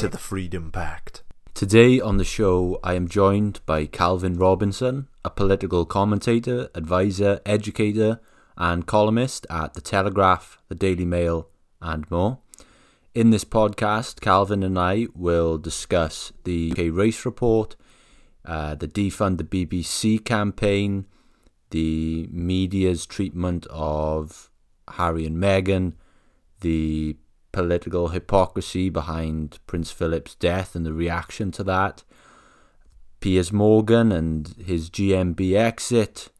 [0.00, 1.22] to the Freedom Pact.
[1.52, 8.18] Today on the show, I am joined by Calvin Robinson, a political commentator, advisor, educator,
[8.56, 11.50] and columnist at The Telegraph, The Daily Mail,
[11.82, 12.38] and more.
[13.14, 17.76] In this podcast, Calvin and I will discuss the UK race report,
[18.46, 21.04] uh, the Defund the BBC campaign,
[21.72, 24.50] the media's treatment of
[24.92, 25.92] Harry and Meghan,
[26.62, 27.18] the
[27.52, 32.04] political hypocrisy behind Prince Philip's death and the reaction to that,
[33.20, 36.30] Piers Morgan and his GMB exit,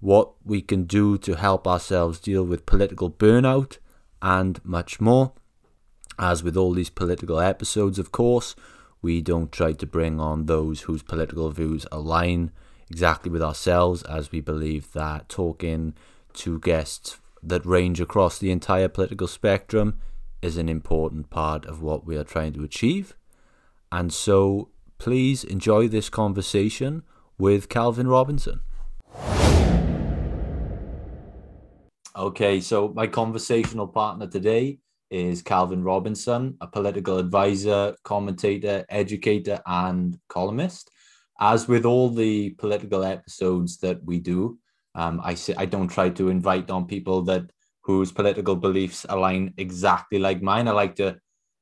[0.00, 3.78] what we can do to help ourselves deal with political burnout,
[4.20, 5.32] and much more.
[6.18, 8.56] As with all these political episodes, of course,
[9.02, 12.50] we don't try to bring on those whose political views align
[12.90, 15.94] exactly with ourselves, as we believe that talking
[16.34, 20.00] to guests that range across the entire political spectrum
[20.44, 23.16] is an important part of what we are trying to achieve.
[23.90, 27.02] And so please enjoy this conversation
[27.38, 28.60] with Calvin Robinson.
[32.16, 34.78] Okay, so my conversational partner today
[35.10, 40.90] is Calvin Robinson, a political advisor, commentator, educator, and columnist.
[41.40, 44.58] As with all the political episodes that we do,
[44.94, 47.50] um, I say I don't try to invite on people that
[47.84, 50.68] whose political beliefs align exactly like mine.
[50.68, 51.16] I like to,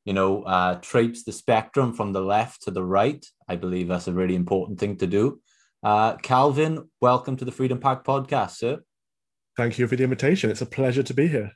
[0.05, 3.25] you know, uh, traipse the spectrum from the left to the right.
[3.48, 5.41] I believe that's a really important thing to do.
[5.83, 8.81] Uh, Calvin, welcome to the Freedom Pack podcast, sir.
[9.57, 10.51] Thank you for the invitation.
[10.51, 11.52] It's a pleasure to be here.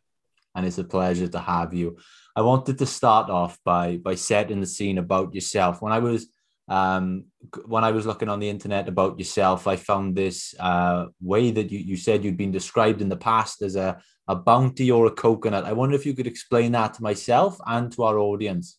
[0.55, 1.99] And it's a pleasure to have you.
[2.35, 5.81] I wanted to start off by by setting the scene about yourself.
[5.81, 6.27] When I was
[6.69, 7.27] um,
[7.67, 11.71] when I was looking on the internet about yourself, I found this uh, way that
[11.71, 15.13] you, you said you'd been described in the past as a, a bounty or a
[15.13, 15.65] coconut.
[15.65, 18.79] I wonder if you could explain that to myself and to our audience.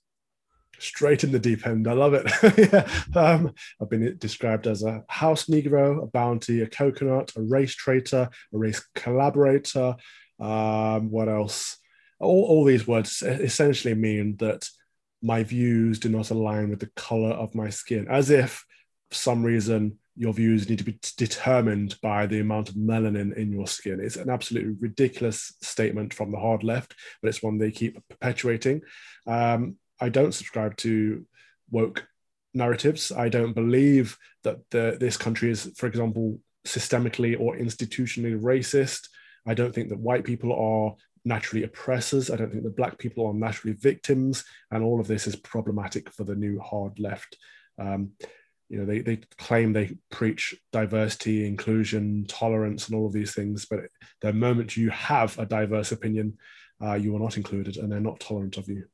[0.79, 1.87] Straight in the deep end.
[1.87, 2.29] I love it.
[2.71, 2.87] yeah.
[3.19, 8.29] um, I've been described as a house Negro, a bounty, a coconut, a race traitor,
[8.53, 9.95] a race collaborator.
[10.39, 11.77] Um, what else?
[12.19, 14.67] All, all these words essentially mean that
[15.21, 18.65] my views do not align with the color of my skin, as if
[19.09, 23.51] for some reason your views need to be determined by the amount of melanin in
[23.51, 23.99] your skin.
[24.01, 28.81] It's an absolutely ridiculous statement from the hard left, but it's one they keep perpetuating.
[29.27, 31.25] Um, I don't subscribe to
[31.69, 32.07] woke
[32.53, 33.11] narratives.
[33.11, 39.09] I don't believe that the, this country is, for example, systemically or institutionally racist.
[39.45, 40.95] I don't think that white people are
[41.27, 42.31] naturally oppressors.
[42.31, 46.11] I don't think that black people are naturally victims, and all of this is problematic
[46.11, 47.37] for the new hard left.
[47.77, 48.11] Um,
[48.69, 53.65] you know, they, they claim they preach diversity, inclusion, tolerance, and all of these things,
[53.65, 53.81] but
[54.21, 56.37] the moment you have a diverse opinion,
[56.81, 58.85] uh, you are not included, and they're not tolerant of you.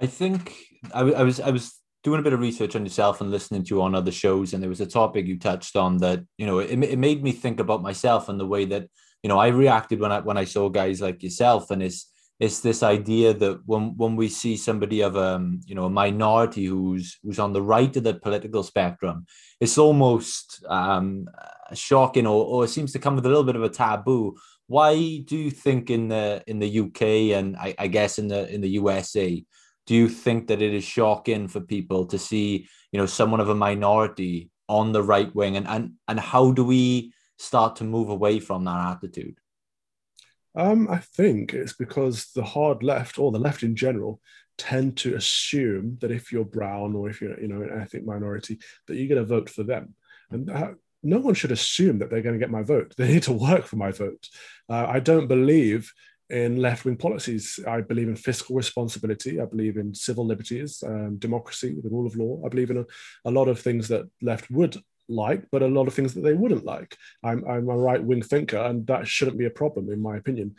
[0.00, 0.54] I think
[0.92, 3.74] I, I was I was doing a bit of research on yourself and listening to
[3.74, 6.58] you on other shows, and there was a topic you touched on that you know
[6.58, 8.88] it, it made me think about myself and the way that
[9.24, 12.60] you know, I reacted when I when I saw guys like yourself, and it's it's
[12.60, 17.18] this idea that when when we see somebody of um, you know a minority who's
[17.22, 19.24] who's on the right of the political spectrum,
[19.60, 21.24] it's almost um,
[21.72, 24.36] shocking, or, or it seems to come with a little bit of a taboo.
[24.66, 28.46] Why do you think in the in the UK and I, I guess in the
[28.52, 29.42] in the USA,
[29.86, 33.48] do you think that it is shocking for people to see you know someone of
[33.48, 38.08] a minority on the right wing, and and and how do we start to move
[38.08, 39.38] away from that attitude?
[40.56, 44.20] Um, I think it's because the hard left or the left in general
[44.56, 48.60] tend to assume that if you're brown or if you're you know an ethnic minority
[48.86, 49.94] that you're going to vote for them,
[50.30, 50.70] and uh,
[51.02, 52.94] no one should assume that they're going to get my vote.
[52.98, 54.28] They need to work for my vote.
[54.68, 55.92] Uh, I don't believe
[56.30, 57.60] in left wing policies.
[57.66, 59.40] I believe in fiscal responsibility.
[59.40, 62.40] I believe in civil liberties, um, democracy, the rule of law.
[62.44, 62.86] I believe in a,
[63.24, 64.76] a lot of things that left would
[65.08, 66.96] like, but a lot of things that they wouldn't like.
[67.22, 70.56] I'm, I'm a right wing thinker, and that shouldn't be a problem, in my opinion.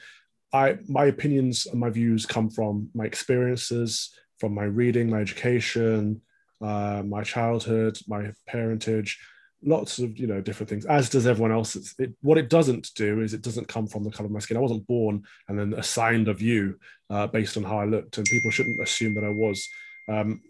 [0.53, 6.21] I, my opinions and my views come from my experiences, from my reading, my education,
[6.61, 9.19] uh, my childhood, my parentage,
[9.65, 10.85] lots of you know different things.
[10.85, 11.95] As does everyone else.
[11.99, 14.57] It, what it doesn't do is it doesn't come from the color of my skin.
[14.57, 18.25] I wasn't born and then assigned a view uh, based on how I looked, and
[18.25, 19.67] people shouldn't assume that I was.
[20.07, 20.41] Um,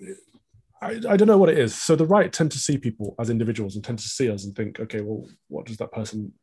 [0.82, 1.74] I, I don't know what it is.
[1.74, 4.56] So the right tend to see people as individuals and tend to see us and
[4.56, 6.34] think, okay, well, what does that person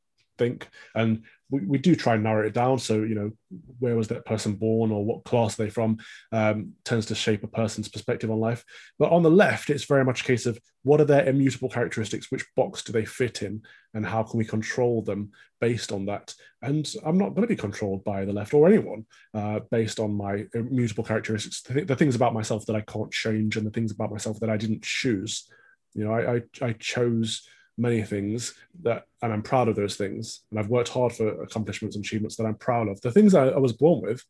[0.42, 0.68] think?
[0.94, 2.78] And we, we do try and narrow it down.
[2.78, 3.30] So, you know,
[3.78, 5.98] where was that person born or what class are they from
[6.32, 8.64] um, tends to shape a person's perspective on life.
[8.98, 12.30] But on the left, it's very much a case of what are their immutable characteristics?
[12.30, 13.62] Which box do they fit in?
[13.94, 15.30] And how can we control them
[15.60, 16.34] based on that?
[16.62, 19.04] And I'm not going to be controlled by the left or anyone
[19.34, 23.56] uh, based on my immutable characteristics, the, the things about myself that I can't change
[23.56, 25.48] and the things about myself that I didn't choose.
[25.94, 27.46] You know, I, I, I chose
[27.82, 30.44] many things that and I'm proud of those things.
[30.50, 33.00] And I've worked hard for accomplishments and achievements that I'm proud of.
[33.00, 34.24] The things I, I was born with,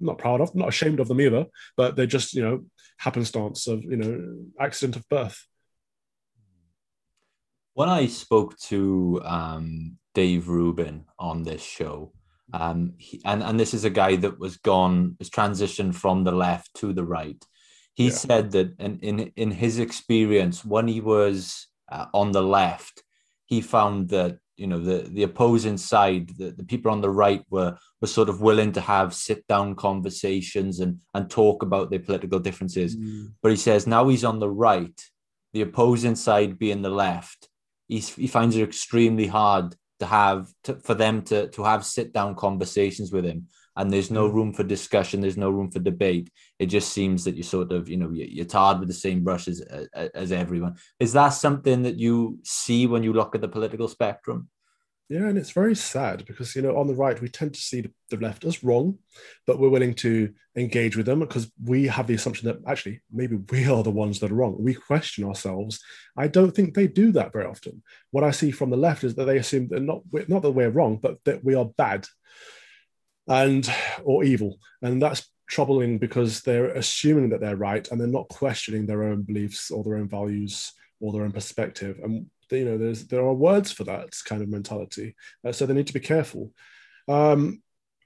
[0.00, 1.46] I'm not proud of, not ashamed of them either,
[1.76, 2.64] but they're just, you know,
[2.98, 5.46] happenstance of, you know, accident of birth.
[7.74, 12.12] When I spoke to um, Dave Rubin on this show,
[12.52, 16.32] um, he, and, and this is a guy that was gone, was transitioned from the
[16.32, 17.42] left to the right.
[17.94, 18.10] He yeah.
[18.12, 23.02] said that in, in, in his experience, when he was uh, on the left,
[23.46, 27.42] he found that you know the the opposing side, the, the people on the right
[27.50, 31.98] were were sort of willing to have sit down conversations and and talk about their
[31.98, 32.96] political differences.
[32.96, 33.32] Mm.
[33.42, 35.00] But he says now he's on the right,
[35.52, 37.48] the opposing side being the left,
[37.88, 42.12] he's, he finds it extremely hard to have to, for them to to have sit
[42.12, 44.36] down conversations with him and there's no hmm.
[44.36, 46.30] room for discussion there's no room for debate.
[46.58, 49.48] It just seems that you sort of you know you're tarred with the same brush
[49.48, 49.60] as,
[49.92, 50.76] as everyone.
[51.00, 54.48] Is that something that you see when you look at the political spectrum?
[55.10, 57.84] Yeah and it's very sad because you know on the right we tend to see
[58.08, 58.98] the left as wrong
[59.46, 63.36] but we're willing to engage with them because we have the assumption that actually maybe
[63.50, 64.56] we are the ones that are wrong.
[64.58, 65.80] We question ourselves.
[66.16, 67.82] I don't think they do that very often.
[68.12, 70.70] What i see from the left is that they assume that not not that we're
[70.70, 72.06] wrong but that we are bad
[73.26, 73.70] and
[74.04, 74.58] or evil.
[74.82, 79.22] And that's troubling because they're assuming that they're right and they're not questioning their own
[79.22, 82.00] beliefs or their own values or their own perspective.
[82.02, 85.16] And you know there's there are words for that kind of mentality
[85.46, 86.52] uh, so they need to be careful.
[87.08, 87.62] Um,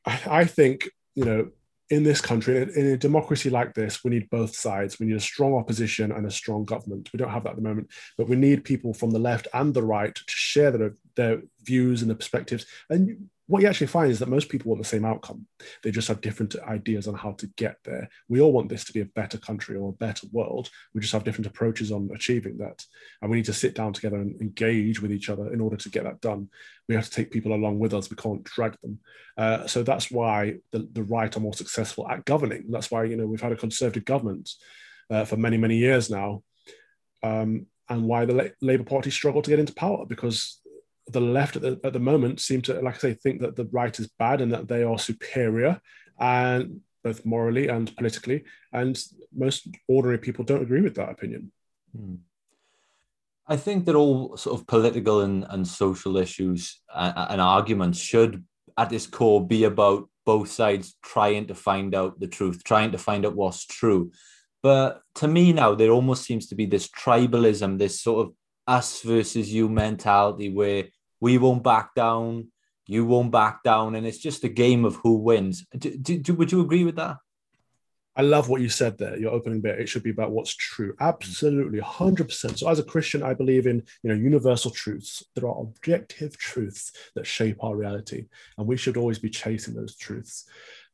[0.06, 1.50] I, I, think you know
[1.90, 4.98] in this country in a democracy like this we need both sides.
[4.98, 7.10] We need a strong opposition and a strong government.
[7.12, 9.74] We don't have that at the moment but we need people from the left and
[9.74, 12.66] the right to share their, their views and the perspectives.
[12.90, 15.46] And what you actually find is that most people want the same outcome.
[15.82, 18.10] They just have different ideas on how to get there.
[18.28, 20.68] We all want this to be a better country or a better world.
[20.92, 22.84] We just have different approaches on achieving that.
[23.22, 25.88] And we need to sit down together and engage with each other in order to
[25.88, 26.50] get that done.
[26.90, 28.10] We have to take people along with us.
[28.10, 28.98] We can't drag them.
[29.38, 32.66] Uh, so that's why the, the right are more successful at governing.
[32.68, 34.50] That's why, you know, we've had a conservative government
[35.08, 36.42] uh, for many, many years now.
[37.22, 40.60] Um, and why the Labour Party struggle to get into power because
[41.12, 43.66] the left at the, at the moment seem to, like I say, think that the
[43.66, 45.80] right is bad and that they are superior,
[46.18, 48.44] and both morally and politically.
[48.72, 48.98] And
[49.34, 51.52] most ordinary people don't agree with that opinion.
[51.96, 52.16] Hmm.
[53.46, 58.44] I think that all sort of political and, and social issues and, and arguments should,
[58.76, 62.98] at its core, be about both sides trying to find out the truth, trying to
[62.98, 64.12] find out what's true.
[64.62, 68.34] But to me now, there almost seems to be this tribalism, this sort of
[68.66, 70.84] us versus you mentality where
[71.20, 72.48] we won't back down,
[72.86, 75.66] you won't back down, and it's just a game of who wins.
[75.76, 77.18] Do, do, do, would you agree with that?
[78.16, 79.16] I love what you said there.
[79.16, 79.78] Your opening bit.
[79.78, 80.92] It should be about what's true.
[80.98, 82.58] Absolutely, hundred percent.
[82.58, 85.22] So, as a Christian, I believe in you know universal truths.
[85.36, 89.94] There are objective truths that shape our reality, and we should always be chasing those
[89.94, 90.46] truths.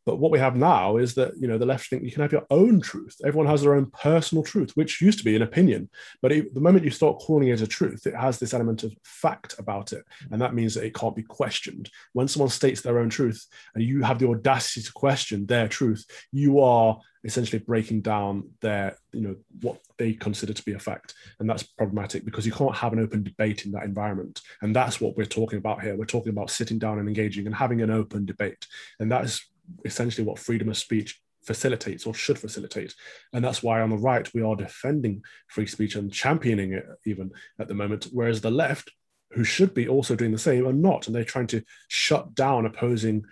[0.06, 2.32] But what we have now is that you know the left think you can have
[2.32, 3.16] your own truth.
[3.24, 5.88] Everyone has their own personal truth, which used to be an opinion.
[6.20, 8.94] But it, the moment you start calling it a truth, it has this element of
[9.04, 11.90] fact about it, and that means that it can't be questioned.
[12.12, 16.04] When someone states their own truth, and you have the audacity to question their truth,
[16.32, 21.14] you are essentially breaking down their you know what they consider to be a fact
[21.40, 25.00] and that's problematic because you can't have an open debate in that environment and that's
[25.00, 27.90] what we're talking about here we're talking about sitting down and engaging and having an
[27.90, 28.66] open debate
[29.00, 29.42] and that is
[29.84, 32.94] essentially what freedom of speech facilitates or should facilitate.
[33.32, 37.32] And that's why on the right, we are defending free speech and championing it even
[37.58, 38.90] at the moment, whereas the left,
[39.32, 41.06] who should be also doing the same, are not.
[41.06, 43.24] And they're trying to shut down opposing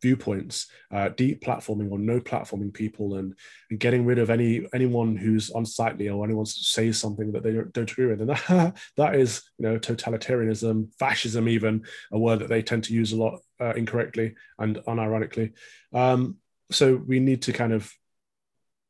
[0.00, 3.34] viewpoints, uh, deplatforming or no platforming people, and,
[3.70, 7.72] and, getting rid of any anyone who's unsightly or anyone says something that they don't,
[7.72, 8.20] don't agree with.
[8.20, 12.94] And that, that is, you know, totalitarianism, fascism, even a word that they tend to
[12.94, 15.52] use a lot uh, incorrectly and unironically.
[15.92, 16.36] Um,
[16.70, 17.92] so we need to kind of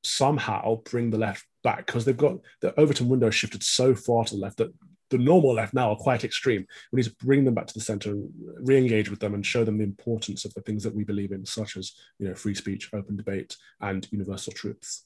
[0.03, 4.35] somehow bring the left back because they've got the Overton window shifted so far to
[4.35, 4.73] the left that
[5.11, 6.67] the normal left now are quite extreme.
[6.93, 8.31] We need to bring them back to the center, and
[8.63, 11.45] re-engage with them, and show them the importance of the things that we believe in,
[11.47, 15.05] such as you know free speech, open debate, and universal truths.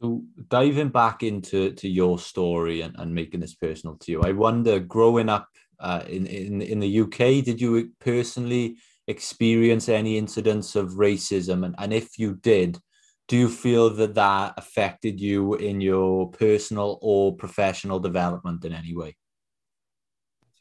[0.00, 4.32] So diving back into to your story and, and making this personal to you, I
[4.32, 5.48] wonder, growing up
[5.80, 8.76] uh, in, in in the UK, did you personally
[9.06, 11.64] experience any incidents of racism?
[11.64, 12.78] And, and if you did,
[13.28, 18.94] do you feel that that affected you in your personal or professional development in any
[18.94, 19.16] way?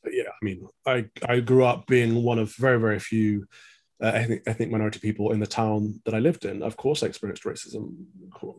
[0.09, 3.45] Yeah, I mean, I, I grew up being one of very, very few
[4.01, 6.61] uh, ethnic, ethnic minority people in the town that I lived in.
[6.61, 7.93] Of course, I experienced racism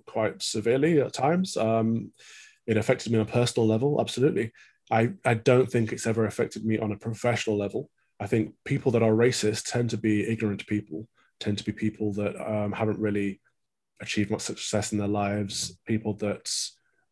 [0.06, 1.56] quite severely at times.
[1.56, 2.12] Um,
[2.66, 4.52] it affected me on a personal level, absolutely.
[4.90, 7.90] I, I don't think it's ever affected me on a professional level.
[8.20, 11.08] I think people that are racist tend to be ignorant people,
[11.40, 13.40] tend to be people that um, haven't really
[14.00, 16.50] achieved much success in their lives, people that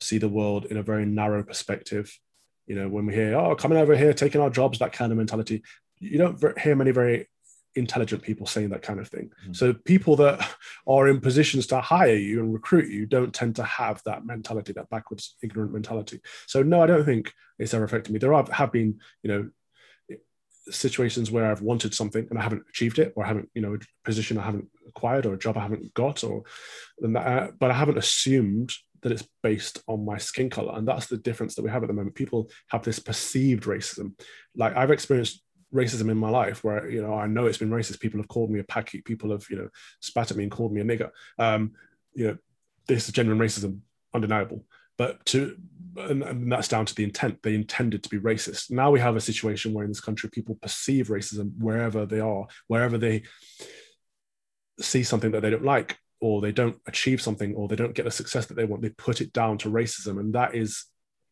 [0.00, 2.18] see the world in a very narrow perspective.
[2.66, 5.18] You know, when we hear, oh, coming over here, taking our jobs, that kind of
[5.18, 5.62] mentality,
[5.98, 7.28] you don't hear many very
[7.74, 9.30] intelligent people saying that kind of thing.
[9.48, 9.56] Mm.
[9.56, 10.46] So people that
[10.86, 14.72] are in positions to hire you and recruit you don't tend to have that mentality,
[14.74, 16.20] that backwards, ignorant mentality.
[16.46, 18.18] So no, I don't think it's ever affected me.
[18.18, 19.50] There are, have been, you know,
[20.70, 23.74] situations where I've wanted something and I haven't achieved it, or I haven't, you know,
[23.74, 26.44] a position I haven't acquired, or a job I haven't got, or
[27.00, 31.16] that, but I haven't assumed that it's based on my skin color, and that's the
[31.16, 32.14] difference that we have at the moment.
[32.14, 34.12] People have this perceived racism.
[34.56, 35.42] Like I've experienced
[35.74, 38.00] racism in my life where you know I know it's been racist.
[38.00, 39.02] People have called me a packy.
[39.02, 39.68] People have you know
[40.00, 41.10] spat at me and called me a nigger.
[41.38, 41.72] Um,
[42.14, 42.38] you know,
[42.86, 43.80] this is genuine racism,
[44.14, 44.64] undeniable.
[44.98, 45.56] But to
[45.96, 47.42] and, and, that's down to the intent.
[47.42, 48.70] They intended to be racist.
[48.70, 52.46] Now we have a situation where in this country people perceive racism wherever they are,
[52.66, 53.22] wherever they
[54.80, 58.04] see something that they don't like, or they don't achieve something, or they don't get
[58.04, 58.82] the success that they want.
[58.82, 60.86] They put it down to racism, and that is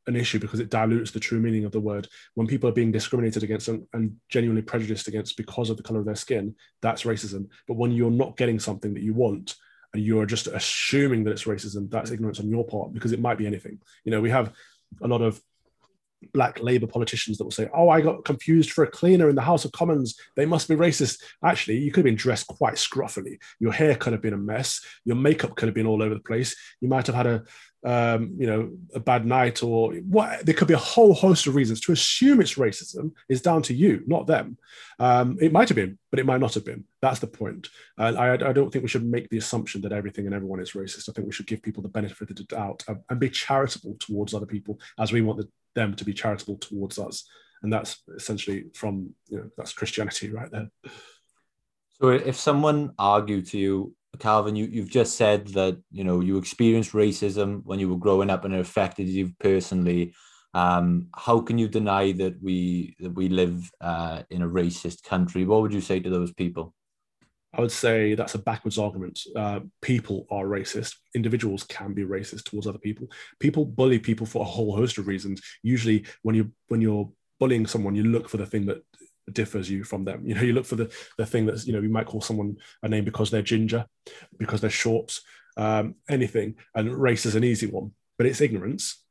[0.06, 2.08] an issue because it dilutes the true meaning of the word.
[2.34, 6.00] When people are being discriminated against and, and, genuinely prejudiced against because of the color
[6.00, 7.46] of their skin, that's racism.
[7.68, 9.54] But when you're not getting something that you want
[9.92, 13.38] and you're just assuming that it's racism, that's ignorance on your part because it might
[13.38, 13.78] be anything.
[14.04, 14.52] You know, we have
[15.02, 15.40] a lot of
[16.34, 19.42] black Labour politicians that will say, "Oh, I got confused for a cleaner in the
[19.42, 20.18] House of Commons.
[20.36, 23.38] They must be racist." Actually, you could have been dressed quite scruffily.
[23.58, 24.84] Your hair could have been a mess.
[25.04, 26.54] Your makeup could have been all over the place.
[26.80, 27.44] You might have had a,
[27.84, 30.44] um, you know, a bad night, or what?
[30.44, 31.80] There could be a whole host of reasons.
[31.82, 34.58] To assume it's racism is down to you, not them.
[34.98, 36.84] Um, it might have been, but it might not have been.
[37.00, 37.68] That's the point.
[37.96, 40.72] And I, I, don't think we should make the assumption that everything and everyone is
[40.72, 41.08] racist.
[41.08, 43.96] I think we should give people the benefit of the doubt and, and be charitable
[43.98, 47.28] towards other people, as we want the them to be charitable towards us.
[47.62, 50.70] And that's essentially from, you know, that's Christianity right there.
[52.00, 56.36] So if someone argued to you, Calvin, you, you've just said that, you know, you
[56.36, 60.14] experienced racism when you were growing up and it affected you personally.
[60.52, 65.44] Um, how can you deny that we that we live uh, in a racist country?
[65.44, 66.74] What would you say to those people?
[67.52, 69.20] I would say that's a backwards argument.
[69.34, 70.96] Uh, people are racist.
[71.14, 73.08] Individuals can be racist towards other people.
[73.40, 75.40] People bully people for a whole host of reasons.
[75.62, 78.82] Usually, when you when you're bullying someone, you look for the thing that
[79.32, 80.22] differs you from them.
[80.24, 82.56] You know, you look for the the thing that's you know you might call someone
[82.82, 83.86] a name because they're ginger,
[84.38, 85.18] because they're short,
[85.56, 86.56] um, anything.
[86.74, 89.02] And race is an easy one, but it's ignorance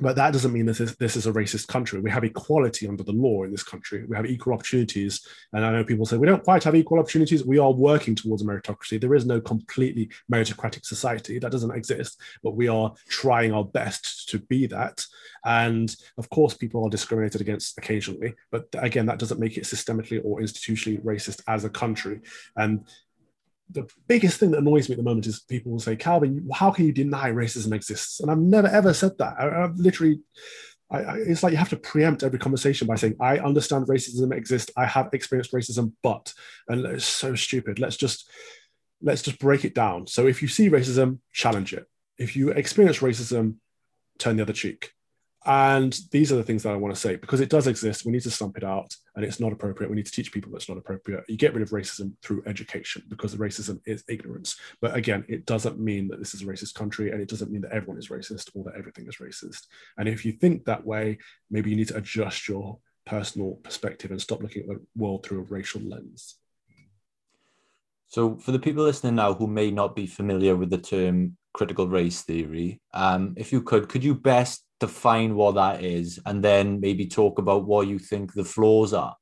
[0.00, 2.00] but that doesn't mean this is this is a racist country.
[2.00, 4.04] We have equality under the law in this country.
[4.06, 7.44] We have equal opportunities, and I know people say we don't quite have equal opportunities.
[7.44, 9.00] We are working towards a meritocracy.
[9.00, 14.28] There is no completely meritocratic society that doesn't exist, but we are trying our best
[14.30, 15.04] to be that.
[15.44, 20.20] And of course, people are discriminated against occasionally, but again, that doesn't make it systemically
[20.24, 22.20] or institutionally racist as a country.
[22.56, 22.84] And
[23.70, 26.70] the biggest thing that annoys me at the moment is people will say, Calvin, how
[26.70, 28.20] can you deny racism exists?
[28.20, 29.34] And I've never ever said that.
[29.38, 30.20] I, have literally,
[30.90, 34.32] I, I, it's like you have to preempt every conversation by saying, I understand racism
[34.32, 34.70] exists.
[34.76, 36.32] I have experienced racism, but,
[36.68, 37.78] and it's so stupid.
[37.78, 38.30] Let's just,
[39.00, 40.06] let's just break it down.
[40.06, 41.86] So if you see racism, challenge it.
[42.18, 43.56] If you experience racism,
[44.18, 44.92] turn the other cheek.
[45.44, 48.06] And these are the things that I want to say because it does exist.
[48.06, 49.90] We need to stump it out and it's not appropriate.
[49.90, 51.24] We need to teach people that's not appropriate.
[51.28, 54.56] You get rid of racism through education because racism is ignorance.
[54.80, 57.62] But again, it doesn't mean that this is a racist country and it doesn't mean
[57.62, 59.66] that everyone is racist or that everything is racist.
[59.98, 61.18] And if you think that way,
[61.50, 65.40] maybe you need to adjust your personal perspective and stop looking at the world through
[65.40, 66.36] a racial lens.
[68.06, 71.88] So, for the people listening now who may not be familiar with the term critical
[71.88, 76.80] race theory, um, if you could, could you best define what that is and then
[76.80, 79.16] maybe talk about what you think the flaws are?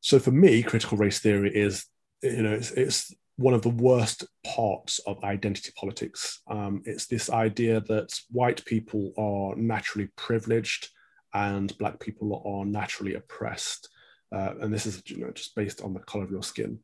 [0.00, 1.86] So, for me, critical race theory is,
[2.22, 6.42] you know, it's, it's one of the worst parts of identity politics.
[6.46, 10.90] Um, it's this idea that white people are naturally privileged
[11.32, 13.88] and black people are naturally oppressed
[14.34, 16.78] uh, and this is you know just based on the color of your skin.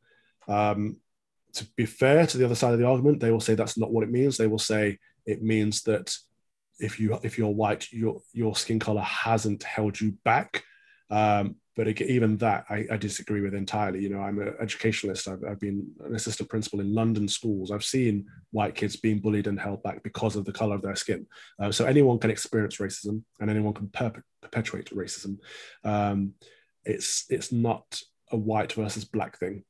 [0.49, 0.97] Um,
[1.55, 3.93] to be fair to the other side of the argument, they will say that's not
[3.93, 4.37] what it means.
[4.37, 6.17] They will say it means that
[6.79, 10.65] if you if you're white, your your skin color hasn't held you back.
[11.11, 14.01] Um, but again, even that I, I, disagree with entirely.
[14.01, 15.27] You know, I'm an educationalist.
[15.29, 17.71] I've, I've, been an assistant principal in London schools.
[17.71, 20.95] I've seen white kids being bullied and held back because of the color of their
[20.95, 21.27] skin.
[21.59, 25.39] Uh, so anyone can experience racism, and anyone can perp- perpetuate racism.
[25.85, 26.35] Um,
[26.85, 29.65] it's it's not a white versus black thing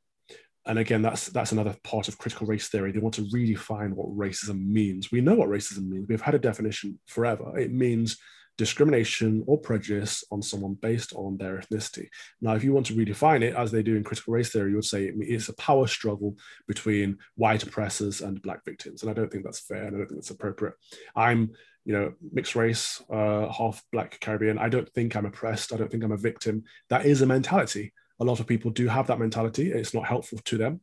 [0.66, 2.92] and again that's that's another part of critical race theory.
[2.92, 5.10] They want to redefine what racism means.
[5.10, 6.06] We know what racism means.
[6.08, 7.58] We've had a definition forever.
[7.58, 8.18] It means
[8.58, 12.08] discrimination or prejudice on someone based on their ethnicity.
[12.42, 14.76] Now if you want to redefine it as they do in critical race theory you
[14.76, 16.36] would say it's a power struggle
[16.68, 19.00] between white oppressors and black victims.
[19.00, 20.74] And i don't think that's fair and i don't think that's appropriate.
[21.16, 21.52] I'm
[21.86, 24.58] you know mixed race uh, half black caribbean.
[24.58, 25.72] I don't think i'm oppressed.
[25.72, 26.64] I don't think i'm a victim.
[26.90, 29.72] That is a mentality a lot of people do have that mentality.
[29.72, 30.80] It's not helpful to them,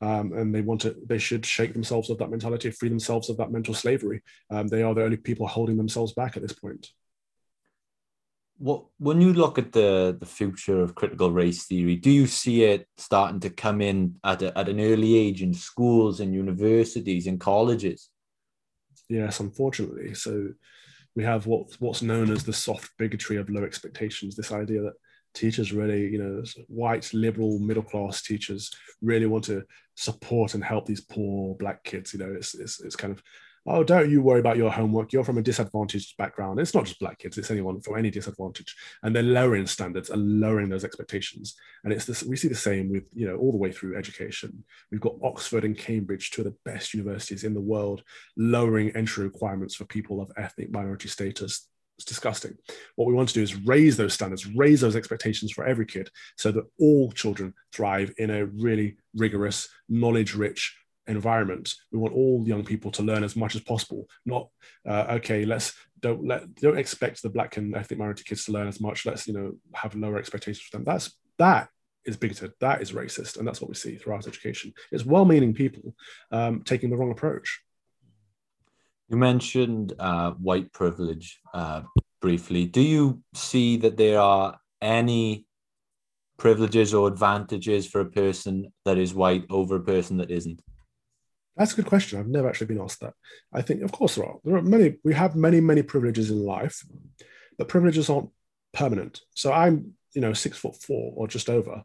[0.00, 0.96] um, and they want to.
[1.04, 4.22] They should shake themselves of that mentality, free themselves of that mental slavery.
[4.50, 6.88] Um, they are the only people holding themselves back at this point.
[8.58, 12.62] What when you look at the the future of critical race theory, do you see
[12.62, 17.26] it starting to come in at a, at an early age in schools and universities
[17.26, 18.08] and colleges?
[19.08, 20.14] Yes, unfortunately.
[20.14, 20.50] So
[21.16, 24.36] we have what what's known as the soft bigotry of low expectations.
[24.36, 24.94] This idea that
[25.36, 28.70] teachers really, you know, white, liberal, middle class teachers
[29.02, 29.62] really want to
[29.94, 32.12] support and help these poor black kids.
[32.12, 33.22] You know, it's, it's, it's kind of,
[33.68, 35.12] oh, don't you worry about your homework.
[35.12, 36.60] You're from a disadvantaged background.
[36.60, 38.74] It's not just black kids, it's anyone from any disadvantage.
[39.02, 41.54] And they're lowering standards and lowering those expectations.
[41.84, 44.64] And it's this, we see the same with, you know, all the way through education.
[44.90, 48.02] We've got Oxford and Cambridge, two of the best universities in the world,
[48.36, 52.56] lowering entry requirements for people of ethnic minority status it's disgusting.
[52.96, 56.10] What we want to do is raise those standards, raise those expectations for every kid
[56.36, 60.76] so that all children thrive in a really rigorous, knowledge rich
[61.06, 61.74] environment.
[61.92, 64.08] We want all young people to learn as much as possible.
[64.24, 64.48] Not
[64.86, 65.44] uh, okay.
[65.44, 69.06] Let's don't let don't expect the black and ethnic minority kids to learn as much.
[69.06, 70.84] Let's you know have lower expectations for them.
[70.84, 71.68] That's that
[72.04, 72.52] is bigoted.
[72.60, 74.72] That is racist, and that's what we see throughout education.
[74.92, 75.94] It's well-meaning people
[76.30, 77.62] um, taking the wrong approach.
[79.08, 81.82] You mentioned uh, white privilege uh,
[82.20, 82.66] briefly.
[82.66, 85.46] Do you see that there are any
[86.38, 90.60] privileges or advantages for a person that is white over a person that isn't?
[91.56, 92.18] That's a good question.
[92.18, 93.14] I've never actually been asked that.
[93.52, 94.36] I think, of course, there are.
[94.44, 94.96] There are many.
[95.04, 96.84] We have many, many privileges in life,
[97.56, 98.30] but privileges aren't
[98.74, 99.20] permanent.
[99.34, 101.82] So I'm, you know, six foot four or just over,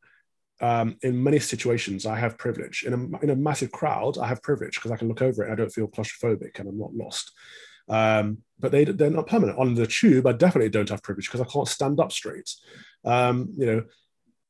[0.61, 2.83] um, in many situations, I have privilege.
[2.83, 5.51] In a, in a massive crowd, I have privilege because I can look over it.
[5.51, 7.31] I don't feel claustrophobic and I'm not lost.
[7.89, 9.57] Um, but they, they're not permanent.
[9.57, 12.49] On the tube, I definitely don't have privilege because I can't stand up straight.
[13.03, 13.83] Um, you know,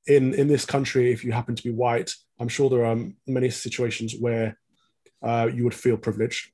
[0.05, 3.49] in, in this country, if you happen to be white, I'm sure there are many
[3.49, 4.57] situations where
[5.23, 6.51] uh, you would feel privileged.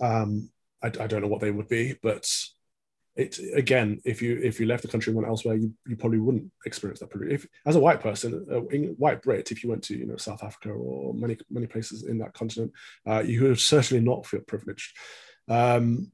[0.00, 0.50] Um,
[0.82, 2.26] I, I, don't know what they would be, but
[3.14, 6.18] it again if you if you left the country and went elsewhere you, you probably
[6.18, 8.58] wouldn't experience that privilege if as a white person a
[8.92, 12.18] white brit if you went to you know south africa or many many places in
[12.18, 12.72] that continent
[13.06, 14.96] uh, you would certainly not feel privileged.
[15.48, 16.12] Um,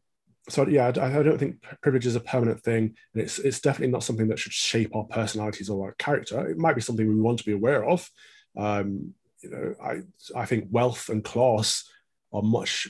[0.49, 3.93] so yeah I, I, don't think privilege is a permanent thing and it's it's definitely
[3.93, 6.49] not something that should shape our personalities or our character.
[6.49, 8.11] It might be something we want to be aware of.
[8.57, 10.01] Um, you know i
[10.41, 11.85] i think wealth and class
[12.33, 12.89] are much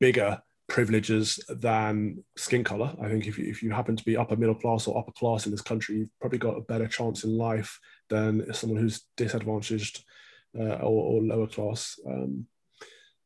[0.00, 2.94] bigger privileges than skin color.
[3.02, 5.46] I think if you, if you happen to be upper middle class or upper class
[5.46, 10.04] in this country, you've probably got a better chance in life than someone who's disadvantaged
[10.58, 11.98] uh, or, or, lower class.
[12.06, 12.46] Um,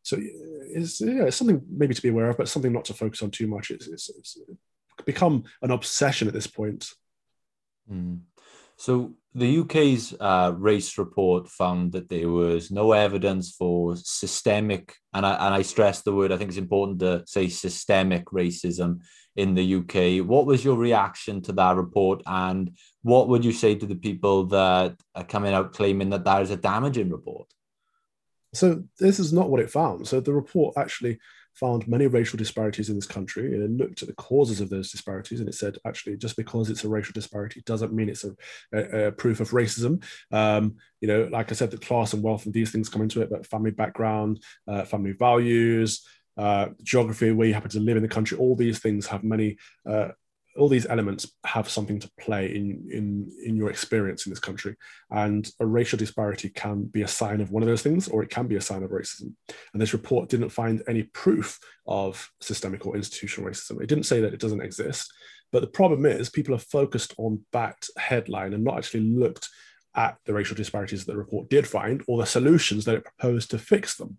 [0.02, 3.22] so it's, yeah, it's something maybe to be aware of, but something not to focus
[3.22, 3.70] on too much.
[3.70, 4.38] It's, it's, it's
[5.04, 6.90] become an obsession at this point.
[7.90, 8.20] Mm.
[8.82, 15.24] So the UK's uh, race report found that there was no evidence for systemic, and
[15.24, 19.02] I, and I stress the word, I think it's important to say systemic racism
[19.36, 20.26] in the UK.
[20.26, 22.22] What was your reaction to that report?
[22.26, 26.42] And what would you say to the people that are coming out claiming that that
[26.42, 27.46] is a damaging report?
[28.52, 30.08] So, this is not what it found.
[30.08, 31.20] So, the report actually
[31.54, 34.90] found many racial disparities in this country and it looked at the causes of those
[34.90, 35.40] disparities.
[35.40, 38.34] And it said actually just because it's a racial disparity doesn't mean it's a,
[38.72, 40.02] a, a proof of racism.
[40.30, 43.20] Um, you know like i said the class and wealth and these things come into
[43.20, 46.06] it but family background uh, family values
[46.38, 49.58] uh, geography where you happen to live in the country all these things have many
[49.86, 50.08] uh,
[50.56, 54.76] all these elements have something to play in in in your experience in this country.
[55.10, 58.30] And a racial disparity can be a sign of one of those things or it
[58.30, 59.32] can be a sign of racism.
[59.72, 63.80] And this report didn't find any proof of systemic or institutional racism.
[63.82, 65.12] It didn't say that it doesn't exist.
[65.52, 69.48] But the problem is people are focused on that headline and not actually looked
[69.94, 73.50] at the racial disparities that the report did find or the solutions that it proposed
[73.50, 74.18] to fix them.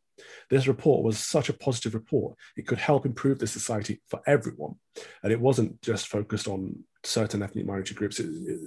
[0.49, 2.38] This report was such a positive report.
[2.55, 4.75] It could help improve the society for everyone.
[5.23, 8.19] And it wasn't just focused on certain ethnic minority groups.
[8.19, 8.59] It, it,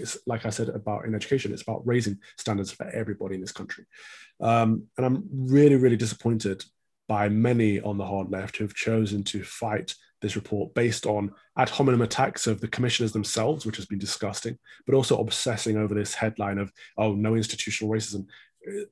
[0.00, 3.52] it's like I said about in education, it's about raising standards for everybody in this
[3.52, 3.84] country.
[4.40, 6.64] Um, and I'm really, really disappointed
[7.06, 11.30] by many on the hard left who have chosen to fight this report based on
[11.58, 15.94] ad hominem attacks of the commissioners themselves, which has been disgusting, but also obsessing over
[15.94, 18.26] this headline of, oh, no institutional racism.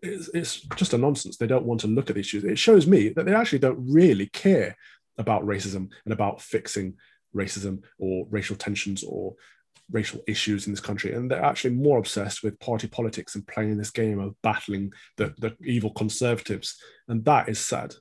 [0.03, 1.39] It's, it's just a nonsense.
[1.39, 2.45] They don't want to look at the issues.
[2.45, 4.77] It shows me that they actually don't really care
[5.17, 6.95] about racism and about fixing
[7.35, 9.35] racism or racial tensions or
[9.91, 11.15] racial issues in this country.
[11.15, 15.35] And they're actually more obsessed with party politics and playing this game of battling the,
[15.39, 16.77] the evil conservatives.
[17.09, 17.95] And that is sad.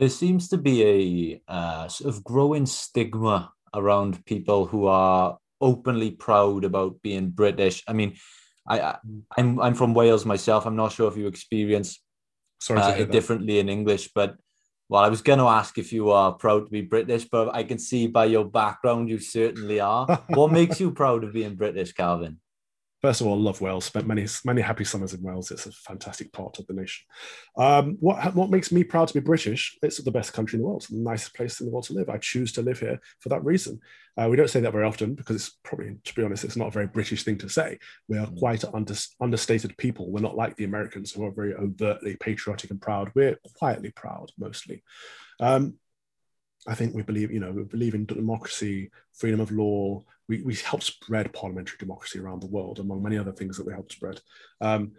[0.00, 6.10] There seems to be a uh, sort of growing stigma around people who are openly
[6.10, 7.84] proud about being British.
[7.86, 8.16] I mean,
[8.66, 8.96] I,
[9.36, 10.64] I'm I'm from Wales myself.
[10.64, 12.02] I'm not sure if you experience
[12.70, 14.36] uh, it differently in English, but
[14.88, 17.62] well, I was going to ask if you are proud to be British, but I
[17.62, 20.06] can see by your background you certainly are.
[20.28, 22.40] what makes you proud of being British, Calvin?
[23.02, 23.86] First of all, I love Wales.
[23.86, 25.50] Spent many many happy summers in Wales.
[25.50, 27.06] It's a fantastic part of the nation.
[27.56, 29.78] Um, what what makes me proud to be British?
[29.82, 32.10] It's the best country in the world, the nicest place in the world to live.
[32.10, 33.80] I choose to live here for that reason.
[34.16, 36.68] Uh, we don't say that very often because it's probably, to be honest, it's not
[36.68, 37.78] a very British thing to say.
[38.08, 38.38] We are mm.
[38.38, 40.10] quite under, understated people.
[40.10, 43.12] We're not like the Americans who are very overtly patriotic and proud.
[43.14, 44.82] We're quietly proud mostly.
[45.38, 45.74] Um,
[46.66, 50.04] I think we believe, you know, we believe in democracy, freedom of law.
[50.30, 53.72] We, we help spread parliamentary democracy around the world, among many other things that we
[53.72, 54.20] help spread.
[54.60, 54.92] Um,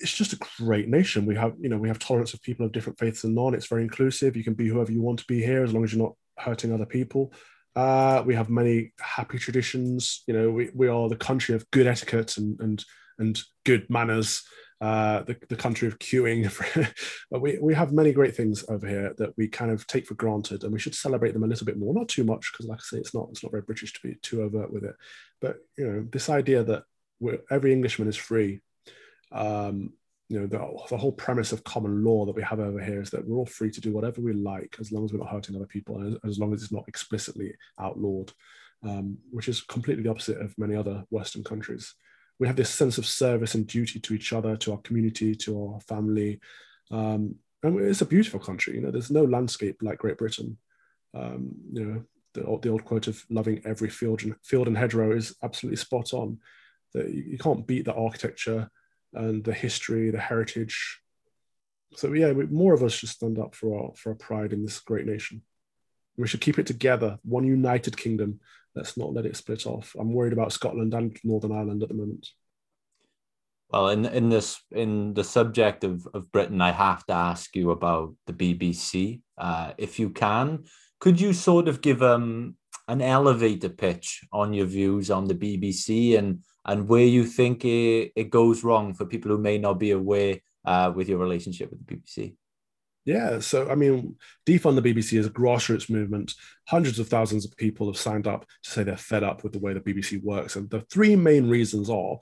[0.00, 1.26] it's just a great nation.
[1.26, 3.54] We have, you know, we have tolerance of people of different faiths and non.
[3.54, 4.36] It's very inclusive.
[4.36, 6.72] You can be whoever you want to be here, as long as you're not hurting
[6.72, 7.32] other people.
[7.76, 10.22] Uh, we have many happy traditions.
[10.26, 12.84] You know, we, we are the country of good etiquette and and
[13.18, 14.42] and good manners
[14.80, 16.46] uh, the, the country of queuing.
[17.30, 20.14] but we, we have many great things over here that we kind of take for
[20.14, 21.94] granted, and we should celebrate them a little bit more.
[21.94, 24.14] Not too much, because like I say, it's not it's not very British to be
[24.22, 24.94] too overt with it.
[25.40, 26.84] But you know, this idea that
[27.50, 28.60] every Englishman is free.
[29.32, 29.92] Um,
[30.28, 30.58] you know, the,
[30.90, 33.46] the whole premise of common law that we have over here is that we're all
[33.46, 36.14] free to do whatever we like as long as we're not hurting other people and
[36.14, 38.30] as, as long as it's not explicitly outlawed,
[38.82, 41.94] um, which is completely the opposite of many other Western countries
[42.38, 45.72] we have this sense of service and duty to each other, to our community, to
[45.74, 46.40] our family.
[46.90, 48.74] Um, and it's a beautiful country.
[48.74, 50.56] You know, there's no landscape like Great Britain.
[51.14, 54.76] Um, you know, the old, the old quote of loving every field and, field and
[54.76, 56.38] hedgerow is absolutely spot on.
[56.94, 58.70] That you, you can't beat the architecture
[59.14, 61.00] and the history, the heritage.
[61.96, 64.62] So yeah, we, more of us should stand up for our for our pride in
[64.62, 65.42] this great nation.
[66.16, 68.40] We should keep it together, one united kingdom,
[68.78, 69.94] let's not let it split off.
[69.98, 72.28] I'm worried about Scotland and Northern Ireland at the moment.
[73.70, 77.70] Well, in in this in the subject of, of Britain, I have to ask you
[77.70, 79.20] about the BBC.
[79.36, 80.64] Uh, if you can,
[81.00, 86.16] could you sort of give um an elevator pitch on your views on the BBC
[86.18, 89.90] and and where you think it, it goes wrong for people who may not be
[89.90, 92.34] aware uh, with your relationship with the BBC?
[93.04, 96.34] Yeah, so I mean, defund the BBC is a grassroots movement.
[96.66, 99.58] Hundreds of thousands of people have signed up to say they're fed up with the
[99.58, 100.56] way the BBC works.
[100.56, 102.18] And the three main reasons are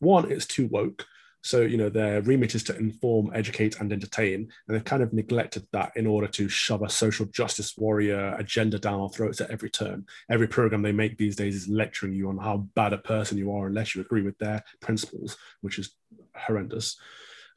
[0.00, 1.06] one, it's too woke.
[1.42, 4.50] So, you know, their remit is to inform, educate, and entertain.
[4.66, 8.78] And they've kind of neglected that in order to shove a social justice warrior agenda
[8.78, 10.04] down our throats at every turn.
[10.28, 13.52] Every program they make these days is lecturing you on how bad a person you
[13.52, 15.94] are unless you agree with their principles, which is
[16.34, 17.00] horrendous.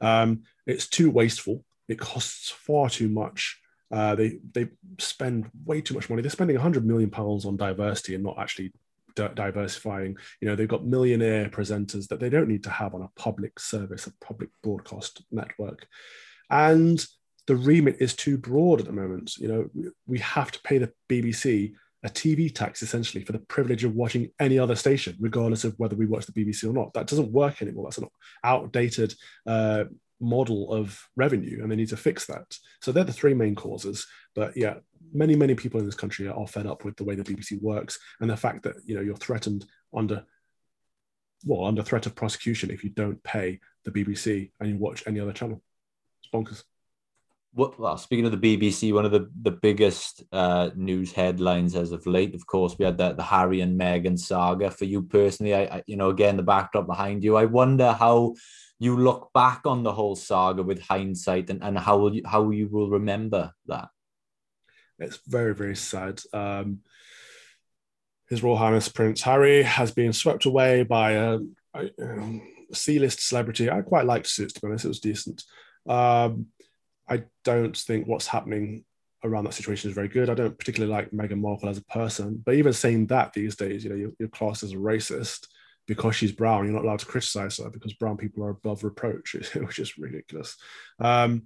[0.00, 3.60] Um, it's too wasteful it costs far too much.
[3.90, 6.22] Uh, they they spend way too much money.
[6.22, 8.72] They're spending 100 million pounds on diversity and not actually
[9.14, 10.16] di- diversifying.
[10.40, 13.60] You know, they've got millionaire presenters that they don't need to have on a public
[13.60, 15.86] service, a public broadcast network,
[16.50, 17.04] and
[17.46, 19.36] the remit is too broad at the moment.
[19.36, 21.74] You know, we have to pay the BBC
[22.04, 25.94] a TV tax essentially for the privilege of watching any other station, regardless of whether
[25.94, 26.92] we watch the BBC or not.
[26.94, 27.84] That doesn't work anymore.
[27.84, 28.08] That's an
[28.42, 29.14] outdated
[29.46, 29.84] uh,
[30.22, 32.56] model of revenue and they need to fix that.
[32.80, 34.06] So they're the three main causes.
[34.34, 34.76] But yeah,
[35.12, 37.98] many, many people in this country are fed up with the way the BBC works
[38.20, 40.24] and the fact that, you know, you're threatened under,
[41.44, 45.20] well, under threat of prosecution if you don't pay the BBC and you watch any
[45.20, 45.60] other channel.
[46.22, 46.62] It's bonkers.
[47.54, 52.06] Well, speaking of the BBC, one of the, the biggest uh, news headlines as of
[52.06, 54.70] late, of course, we had the, the Harry and Meghan saga.
[54.70, 58.36] For you personally, I, I, you know, again, the backdrop behind you, I wonder how
[58.82, 62.50] you look back on the whole saga with hindsight and, and how will you, how
[62.50, 63.88] you will remember that
[64.98, 66.80] it's very very sad um
[68.28, 71.38] His Royal Highness Prince Harry has been swept away by a,
[71.74, 72.40] a, um,
[72.74, 73.70] C-list celebrity.
[73.70, 74.86] I quite liked Suits, to be honest.
[74.86, 75.44] It was decent.
[75.86, 76.46] Um,
[77.06, 78.84] I don't think what's happening
[79.24, 80.30] around that situation is very good.
[80.30, 83.84] I don't particularly like Meghan Markle as a person, but even saying that these days,
[83.84, 85.46] you know, you're, you're classed as a racist
[85.86, 86.64] because she's brown.
[86.64, 90.56] You're not allowed to criticize her because brown people are above reproach, which is ridiculous.
[90.98, 91.44] Um,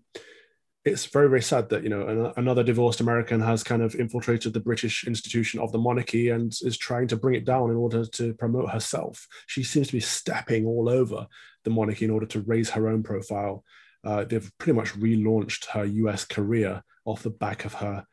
[0.85, 4.61] it's very very sad that you know another divorced American has kind of infiltrated the
[4.61, 8.35] British institution of the monarchy and is trying to bring it down in order to
[8.35, 9.27] promote herself.
[9.47, 11.27] She seems to be stepping all over
[11.65, 13.65] the monarchy in order to raise her own profile.
[14.05, 16.25] Uh, they've pretty much relaunched her U.S.
[16.25, 18.07] career off the back of her,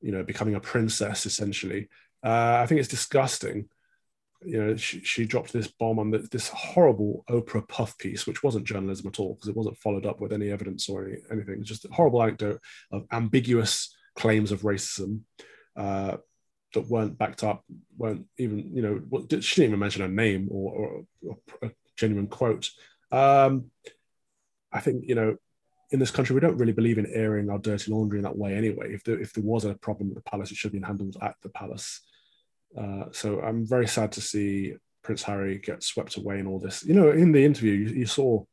[0.00, 1.88] you know, becoming a princess essentially.
[2.24, 3.68] Uh, I think it's disgusting
[4.42, 8.42] you know, she, she dropped this bomb on the, this horrible Oprah puff piece, which
[8.42, 11.62] wasn't journalism at all because it wasn't followed up with any evidence or any, anything.
[11.62, 15.20] just a horrible anecdote of ambiguous claims of racism
[15.76, 16.16] uh,
[16.74, 17.64] that weren't backed up,
[17.98, 22.26] weren't even, you know, she didn't even mention a name or, or, or a genuine
[22.26, 22.70] quote.
[23.12, 23.70] Um,
[24.72, 25.36] I think, you know,
[25.90, 28.54] in this country, we don't really believe in airing our dirty laundry in that way
[28.54, 28.94] anyway.
[28.94, 31.16] If there, if there was a problem at the palace, it should have been handled
[31.20, 32.00] at the palace.
[32.78, 36.84] Uh, so I'm very sad to see Prince Harry get swept away in all this.
[36.84, 38.44] You know, in the interview, you, you saw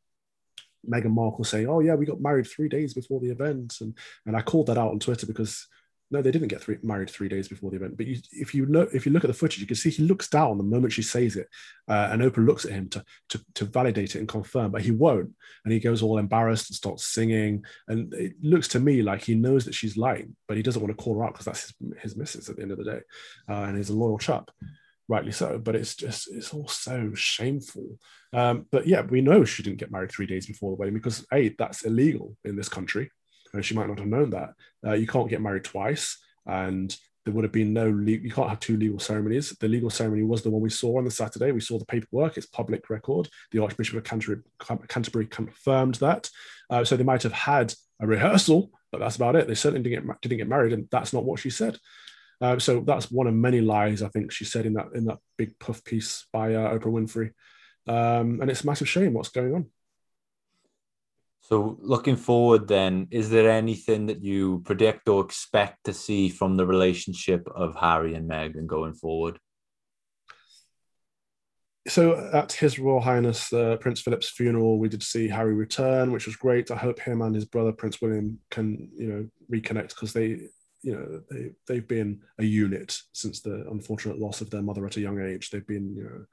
[0.88, 4.36] Meghan Markle say, "Oh yeah, we got married three days before the event," and and
[4.36, 5.66] I called that out on Twitter because
[6.10, 7.96] no, they didn't get three, married three days before the event.
[7.96, 10.04] But you, if you look, if you look at the footage, you can see he
[10.04, 11.48] looks down the moment she says it,
[11.86, 14.90] uh, and Oprah looks at him to, to to validate it and confirm, but he
[14.90, 15.30] won't,
[15.64, 19.34] and he goes all embarrassed and starts singing, and it looks to me like he
[19.34, 21.74] knows that she's lying, but he doesn't want to call her out because that's his,
[22.02, 23.00] his missus at the end of the day,
[23.48, 24.50] uh, and he's a loyal chap,
[25.08, 25.58] rightly so.
[25.58, 27.98] But it's just it's all so shameful.
[28.32, 31.26] Um, but yeah, we know she didn't get married three days before the wedding because
[31.34, 33.10] a that's illegal in this country
[33.52, 34.54] and she might not have known that.
[34.86, 38.48] Uh, you can't get married twice, and there would have been no le- you can't
[38.48, 39.50] have two legal ceremonies.
[39.60, 41.52] The legal ceremony was the one we saw on the Saturday.
[41.52, 43.28] We saw the paperwork; it's public record.
[43.50, 44.42] The Archbishop of Canterbury,
[44.88, 46.30] Canterbury confirmed that.
[46.70, 49.46] Uh, so they might have had a rehearsal, but that's about it.
[49.46, 51.78] They certainly didn't get, didn't get married, and that's not what she said.
[52.40, 55.18] Uh, so that's one of many lies I think she said in that in that
[55.36, 57.32] big puff piece by uh, Oprah Winfrey,
[57.86, 59.66] um, and it's a massive shame what's going on.
[61.48, 66.58] So, looking forward, then, is there anything that you predict or expect to see from
[66.58, 69.38] the relationship of Harry and Meghan going forward?
[71.86, 76.26] So, at His Royal Highness uh, Prince Philip's funeral, we did see Harry return, which
[76.26, 76.70] was great.
[76.70, 80.50] I hope him and his brother Prince William can, you know, reconnect because they,
[80.82, 84.98] you know, they they've been a unit since the unfortunate loss of their mother at
[84.98, 85.48] a young age.
[85.48, 86.26] They've been, you know,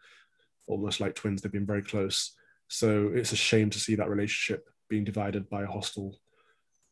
[0.67, 1.41] almost like twins.
[1.41, 2.33] They've been very close.
[2.67, 6.17] So it's a shame to see that relationship being divided by a hostile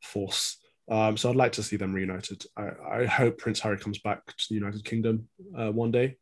[0.02, 0.58] force.
[0.90, 2.44] Um, so I'd like to see them reunited.
[2.58, 6.18] I, I, hope Prince Harry comes back to the United Kingdom uh, one day,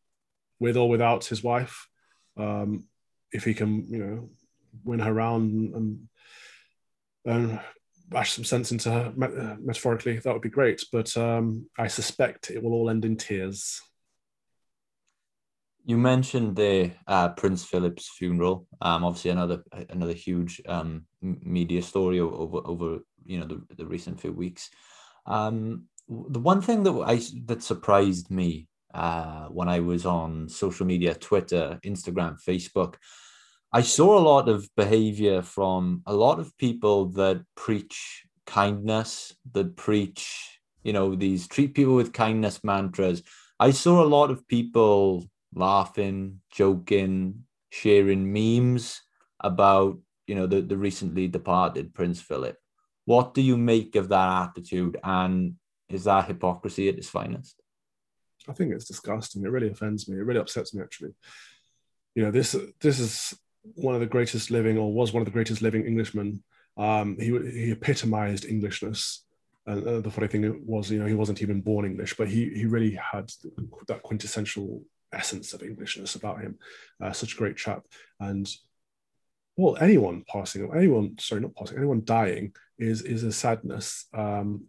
[0.60, 1.88] with or without his wife.
[2.38, 2.88] Um,
[3.32, 4.30] if he can, you know,
[4.84, 6.08] win her round and,
[7.26, 7.60] and
[8.08, 10.84] bash some sense into her uh, metaphorically, that would be great.
[10.92, 13.82] But um, I suspect it will all end in tears.
[15.84, 18.68] You mentioned the uh, Prince Philip's funeral.
[18.82, 24.20] Um, obviously another another huge um, media story over over you know the, the recent
[24.20, 24.70] few weeks.
[25.26, 30.86] Um, the one thing that I that surprised me uh, when I was on social
[30.86, 32.96] media, Twitter, Instagram, Facebook,
[33.74, 39.76] I saw a lot of behavior from a lot of people that preach kindness, that
[39.78, 43.24] preach you know these treat people with kindness mantras.
[43.60, 49.02] I saw a lot of people laughing, joking, sharing memes
[49.40, 52.58] about you know the, the recently departed Prince Philip.
[53.06, 55.56] What do you make of that attitude, and
[55.90, 57.60] is that hypocrisy at its finest?
[58.48, 59.44] I think it's disgusting.
[59.44, 60.18] It really offends me.
[60.18, 61.12] It really upsets me actually.
[62.16, 65.32] You know this this is one of the greatest living, or was one of the
[65.32, 66.44] greatest living Englishmen.
[66.78, 69.26] Um, he he epitomized Englishness.
[69.68, 72.50] And uh, the funny thing was, you know, he wasn't even born English, but he
[72.50, 73.32] he really had
[73.88, 74.82] that quintessential
[75.14, 76.58] essence of Englishness about him.
[77.02, 77.84] Uh, such a great chap.
[78.20, 78.50] And
[79.58, 84.06] well, anyone passing, anyone, sorry, not passing, anyone dying is is a sadness.
[84.14, 84.66] Um,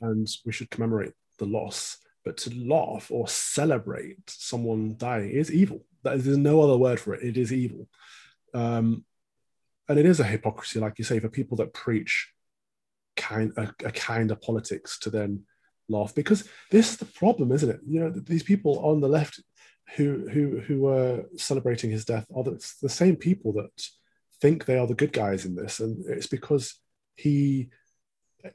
[0.00, 1.98] and we should commemorate the loss.
[2.24, 5.84] But to laugh or celebrate someone dying is evil.
[6.02, 7.22] There's no other word for it.
[7.22, 7.86] It is evil.
[8.54, 9.04] Um,
[9.88, 12.32] and it is a hypocrisy, like you say, for people that preach
[13.16, 15.42] kind a, a kind of politics to then
[15.88, 17.80] laugh because this is the problem, isn't it?
[17.86, 19.42] You know, these people on the left
[19.96, 23.70] who who who were celebrating his death are the, the same people that
[24.40, 26.80] think they are the good guys in this, and it's because
[27.16, 27.70] he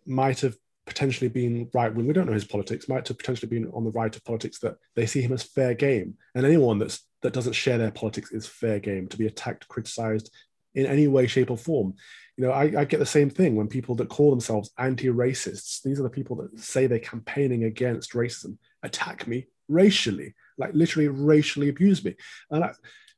[0.05, 3.71] might have potentially been right when we don't know his politics, might have potentially been
[3.73, 6.15] on the right of politics that they see him as fair game.
[6.35, 10.31] And anyone that's that doesn't share their politics is fair game to be attacked, criticized
[10.75, 11.93] in any way, shape, or form.
[12.37, 15.99] You know, I, I get the same thing when people that call themselves anti-racists, these
[15.99, 21.69] are the people that say they're campaigning against racism, attack me racially, like literally racially
[21.69, 22.15] abuse me.
[22.51, 22.71] And I,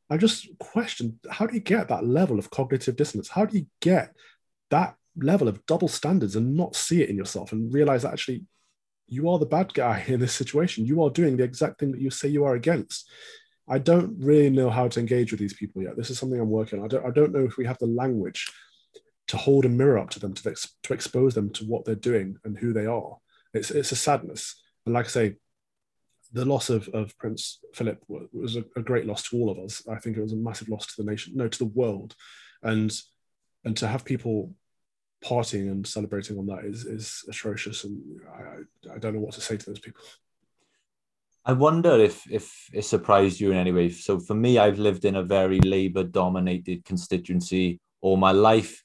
[0.09, 3.29] I just question how do you get that level of cognitive dissonance?
[3.29, 4.13] How do you get
[4.69, 8.43] that level of double standards and not see it in yourself and realize that actually
[9.07, 10.85] you are the bad guy in this situation?
[10.85, 13.09] You are doing the exact thing that you say you are against.
[13.69, 15.95] I don't really know how to engage with these people yet.
[15.95, 16.85] This is something I'm working on.
[16.85, 18.51] I don't, I don't know if we have the language
[19.27, 22.37] to hold a mirror up to them, to, to expose them to what they're doing
[22.43, 23.17] and who they are.
[23.53, 24.61] It's, it's a sadness.
[24.85, 25.35] And like I say,
[26.33, 29.83] the loss of, of Prince Philip was a, a, great loss to all of us.
[29.87, 32.15] I think it was a massive loss to the nation, no, to the world.
[32.63, 32.91] And
[33.63, 34.53] and to have people
[35.23, 37.83] partying and celebrating on that is, is atrocious.
[37.83, 38.01] And
[38.33, 40.01] I, I don't know what to say to those people.
[41.43, 43.89] I wonder if if it surprised you in any way.
[43.89, 48.83] So for me, I've lived in a very Labour dominated constituency all my life.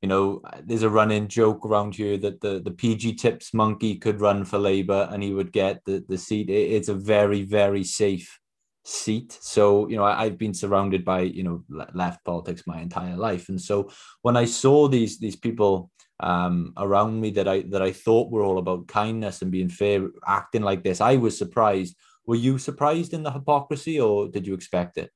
[0.00, 4.20] You know, there's a running joke around here that the, the PG tips monkey could
[4.20, 6.48] run for Labour and he would get the, the seat.
[6.48, 8.38] It's a very, very safe
[8.84, 9.36] seat.
[9.40, 13.48] So, you know, I, have been surrounded by, you know, left politics my entire life.
[13.48, 13.90] And so
[14.22, 18.42] when I saw these these people um, around me that I that I thought were
[18.42, 21.00] all about kindness and being fair, acting like this.
[21.00, 21.96] I was surprised.
[22.26, 25.10] Were you surprised in the hypocrisy, or did you expect it?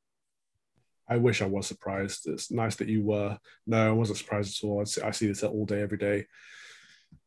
[1.09, 2.27] I wish I was surprised.
[2.27, 3.39] It's nice that you were.
[3.67, 4.81] No, I wasn't surprised at all.
[4.81, 6.27] I see, this all day, every day.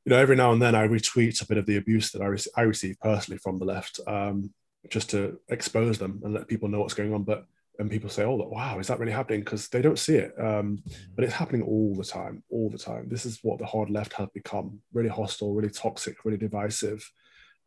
[0.05, 2.27] You know, every now and then I retweet a bit of the abuse that I,
[2.27, 4.51] re- I receive personally from the left, um,
[4.89, 7.23] just to expose them and let people know what's going on.
[7.23, 7.45] But
[7.79, 10.83] and people say, "Oh, wow, is that really happening?" Because they don't see it, um,
[11.15, 13.07] but it's happening all the time, all the time.
[13.09, 17.09] This is what the hard left have become: really hostile, really toxic, really divisive,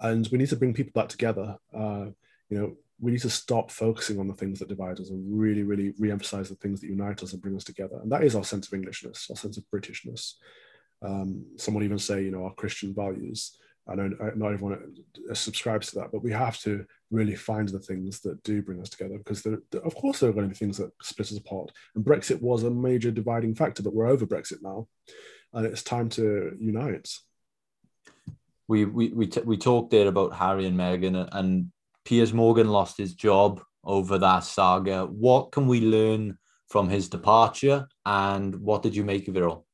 [0.01, 1.57] and we need to bring people back together.
[1.75, 2.07] Uh,
[2.49, 5.62] you know, we need to stop focusing on the things that divide us and really,
[5.62, 7.99] really re-emphasize the things that unite us and bring us together.
[8.03, 10.35] And that is our sense of Englishness, our sense of Britishness.
[11.03, 13.57] Um, some would even say, you know, our Christian values.
[13.88, 14.97] I know not everyone
[15.33, 18.90] subscribes to that, but we have to really find the things that do bring us
[18.90, 21.73] together because there, of course there are going to be things that split us apart.
[21.94, 24.88] And brexit was a major dividing factor but we're over brexit now
[25.53, 27.09] and it's time to unite.
[28.66, 31.73] We we we, t- we talked there about harry and meghan and
[32.05, 35.07] piers morgan lost his job over that saga.
[35.07, 39.64] What can we learn from his departure and what did you make of it all?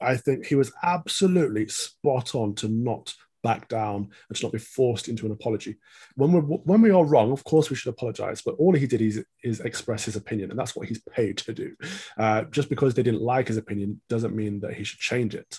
[0.00, 4.58] I think he was absolutely spot on to not back down and to not be
[4.58, 5.76] forced into an apology.
[6.14, 8.42] When we're when we are wrong, of course we should apologize.
[8.42, 11.52] But all he did is is express his opinion, and that's what he's paid to
[11.52, 11.74] do.
[12.16, 15.58] Uh, just because they didn't like his opinion doesn't mean that he should change it.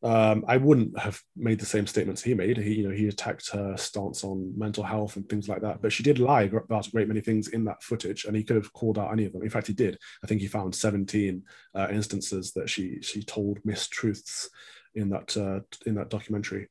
[0.00, 2.56] Um, I wouldn't have made the same statements he made.
[2.56, 5.82] He, you know, he attacked her stance on mental health and things like that.
[5.82, 8.56] But she did lie about a great many things in that footage, and he could
[8.56, 9.42] have called out any of them.
[9.42, 9.98] In fact, he did.
[10.22, 11.42] I think he found 17
[11.74, 14.48] uh, instances that she she told mistruths
[14.94, 16.68] in that uh, in that documentary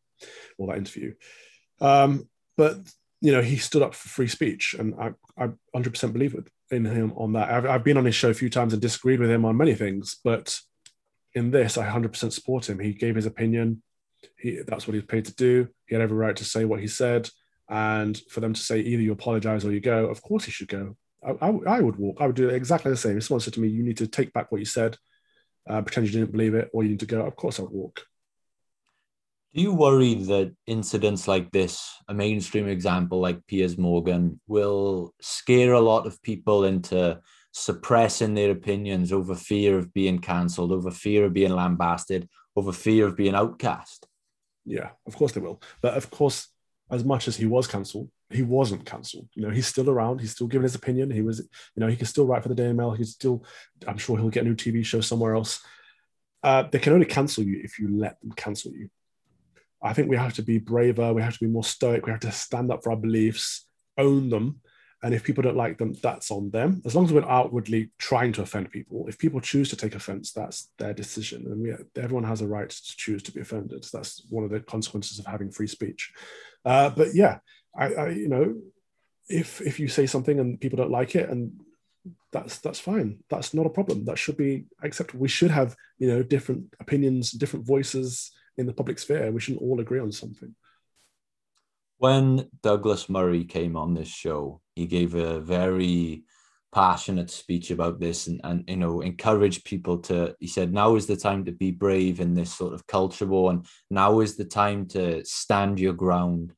[0.58, 1.14] or that interview.
[1.82, 2.78] Um, but
[3.22, 6.36] you know, he stood up for free speech, and I, I 100% believe
[6.70, 7.50] in him on that.
[7.50, 9.74] I've, I've been on his show a few times and disagreed with him on many
[9.74, 10.60] things, but
[11.34, 12.80] in this, I 100% support him.
[12.80, 13.82] He gave his opinion.
[14.38, 15.68] He, that's what he's paid to do.
[15.86, 17.30] He had every right to say what he said.
[17.70, 20.68] And for them to say either you apologize or you go, of course he should
[20.68, 20.96] go.
[21.26, 22.18] I, I, I would walk.
[22.20, 23.18] I would do exactly the same.
[23.18, 24.98] If someone said to me, you need to take back what you said,
[25.70, 27.72] uh, pretend you didn't believe it, or you need to go, of course I would
[27.72, 28.06] walk.
[29.58, 35.74] Do you worry that incidents like this, a mainstream example like Piers Morgan, will scare
[35.74, 37.20] a lot of people into
[37.54, 43.08] suppressing their opinions over fear of being cancelled, over fear of being lambasted, over fear
[43.08, 44.06] of being outcast?
[44.64, 45.60] Yeah, of course they will.
[45.82, 46.50] But of course,
[46.92, 49.28] as much as he was cancelled, he wasn't cancelled.
[49.34, 50.22] You know, he's still around.
[50.22, 51.10] He's still giving his opinion.
[51.10, 52.92] He was, you know, he can still write for the Daily Mail.
[52.92, 53.44] He's still,
[53.88, 55.62] I'm sure he'll get a new TV show somewhere else.
[56.44, 58.92] Uh, they can only cancel you if you let them cancel you.
[59.82, 61.14] I think we have to be braver.
[61.14, 62.06] We have to be more stoic.
[62.06, 63.66] We have to stand up for our beliefs,
[63.98, 64.62] own them,
[65.04, 66.82] and if people don't like them, that's on them.
[66.84, 70.32] As long as we're outwardly trying to offend people, if people choose to take offense,
[70.32, 71.46] that's their decision.
[71.46, 73.86] And we, everyone has a right to choose to be offended.
[73.94, 76.12] That's one of the consequences of having free speech.
[76.66, 77.40] Uh, but yeah,
[77.78, 78.56] I, I, you know,
[79.30, 81.52] if if you say something and people don't like it, and
[82.32, 83.20] that's that's fine.
[83.30, 84.06] That's not a problem.
[84.06, 85.20] That should be acceptable.
[85.20, 89.32] We should have you know different opinions, different voices in the public sphere.
[89.32, 90.56] We shouldn't all agree on something.
[91.98, 96.24] When Douglas Murray came on this show, he gave a very
[96.72, 101.08] passionate speech about this and, and you know encourage people to he said now is
[101.08, 104.46] the time to be brave in this sort of culture war and now is the
[104.46, 106.54] time to stand your ground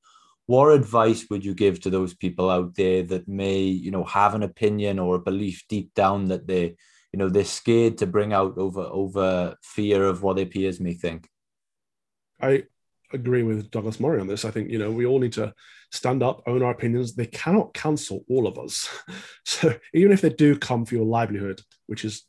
[0.48, 4.34] what advice would you give to those people out there that may you know have
[4.34, 6.76] an opinion or a belief deep down that they
[7.14, 10.94] you know they're scared to bring out over over fear of what their peers may
[10.94, 11.30] think
[12.42, 12.64] i
[13.12, 15.54] agree with douglas murray on this i think you know we all need to
[15.92, 18.88] stand up own our opinions they cannot cancel all of us
[19.46, 22.26] so even if they do come for your livelihood which is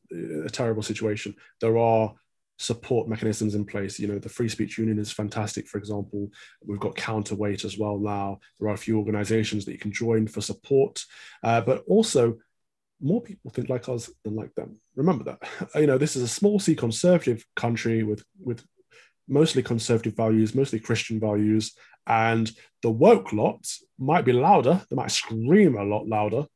[0.46, 2.14] a terrible situation there are
[2.60, 3.98] support mechanisms in place.
[3.98, 6.28] You know, the Free Speech Union is fantastic, for example.
[6.62, 8.38] We've got Counterweight as well now.
[8.58, 11.02] There are a few organizations that you can join for support,
[11.42, 12.36] uh, but also
[13.00, 14.78] more people think like us than like them.
[14.94, 15.70] Remember that.
[15.80, 18.62] You know, this is a small c conservative country with with
[19.30, 21.72] mostly conservative values, mostly Christian values,
[22.06, 22.50] and
[22.82, 23.66] the woke lot
[23.98, 24.82] might be louder.
[24.90, 26.46] They might scream a lot louder,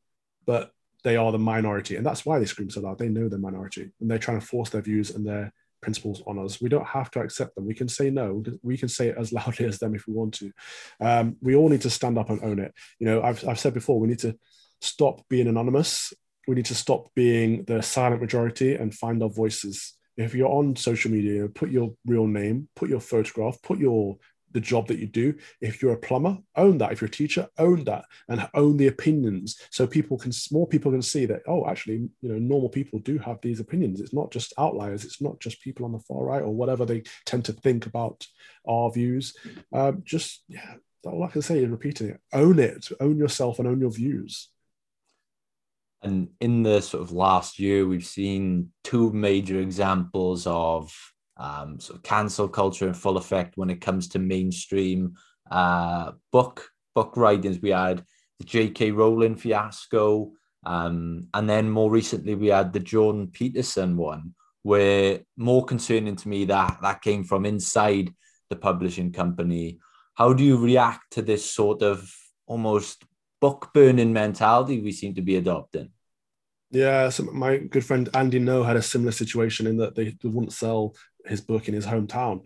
[0.45, 0.71] but
[1.03, 2.99] they are the minority, and that's why they scream so loud.
[2.99, 6.39] They know they're minority, and they're trying to force their views and their principles on
[6.39, 6.59] us.
[6.59, 7.67] We don't have to accept them.
[7.67, 8.43] We can say no.
[8.63, 10.51] We can say it as loudly as them if we want to.
[10.99, 12.73] Um, we all need to stand up and own it.
[12.99, 14.35] You know, I've, I've said before, we need to
[14.81, 16.13] stop being anonymous.
[16.47, 19.94] We need to stop being the silent majority and find our voices.
[20.17, 24.17] If you're on social media, put your real name, put your photograph, put your
[24.55, 25.35] the job that you do.
[25.59, 26.93] If you're a plumber, own that.
[26.93, 29.59] If you're a teacher, own that and own the opinions.
[29.69, 33.17] So people can, more people can see that, oh, actually, you know, normal people do
[33.17, 33.99] have these opinions.
[33.99, 35.03] It's not just outliers.
[35.03, 38.25] It's not just people on the far right or whatever they tend to think about
[38.65, 39.35] our views.
[39.73, 42.21] Um, just, yeah, all I can say is repeating it.
[42.31, 42.87] Own it.
[43.01, 44.49] Own yourself and own your views.
[46.05, 50.93] And in the sort of last year, we've seen two major examples of
[51.37, 55.15] um, sort of cancel culture in full effect when it comes to mainstream
[55.49, 57.59] uh, book book writings.
[57.59, 58.03] We had
[58.37, 58.91] the J.K.
[58.91, 60.33] Rowling fiasco,
[60.63, 66.29] um, and then more recently we had the Jordan Peterson one, where more concerning to
[66.29, 68.13] me that that came from inside
[68.51, 69.79] the publishing company.
[70.13, 72.13] How do you react to this sort of
[72.45, 73.03] almost
[73.41, 75.89] book burning mentality we seem to be adopting?
[76.75, 80.51] Yeah, so my good friend Andy Ngo had a similar situation in that they, wouldn't
[80.51, 80.93] sell
[81.25, 82.45] his book in his hometown.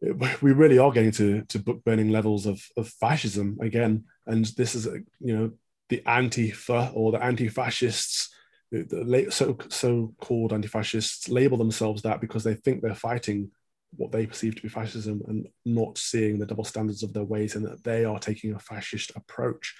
[0.00, 4.04] We really are getting to, to book burning levels of, of fascism again.
[4.26, 4.86] And this is,
[5.20, 5.50] you know,
[5.90, 8.30] the anti-fa or the anti-fascists,
[8.72, 13.50] the so, so-called anti-fascists label themselves that because they think they're fighting
[13.96, 17.56] what they perceive to be fascism and not seeing the double standards of their ways
[17.56, 19.74] and that they are taking a fascist approach.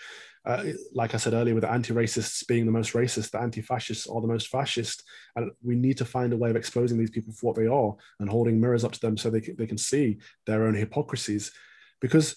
[0.49, 4.23] Uh, like I said earlier, with the anti-racists being the most racist, the anti-fascists are
[4.23, 5.03] the most fascist,
[5.37, 7.95] and we need to find a way of exposing these people for what they are
[8.19, 11.53] and holding mirrors up to them so they can, they can see their own hypocrisies.
[12.01, 12.37] Because,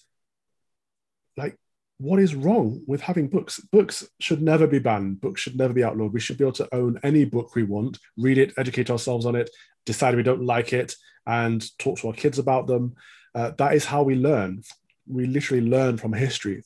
[1.37, 1.57] like,
[1.99, 3.61] what is wrong with having books?
[3.71, 5.21] Books should never be banned.
[5.21, 6.11] Books should never be outlawed.
[6.11, 9.37] We should be able to own any book we want, read it, educate ourselves on
[9.37, 9.49] it,
[9.85, 10.95] decide we don't like it,
[11.25, 12.95] and talk to our kids about them.
[13.33, 14.63] Uh, that is how we learn.
[15.07, 16.63] We literally learn from history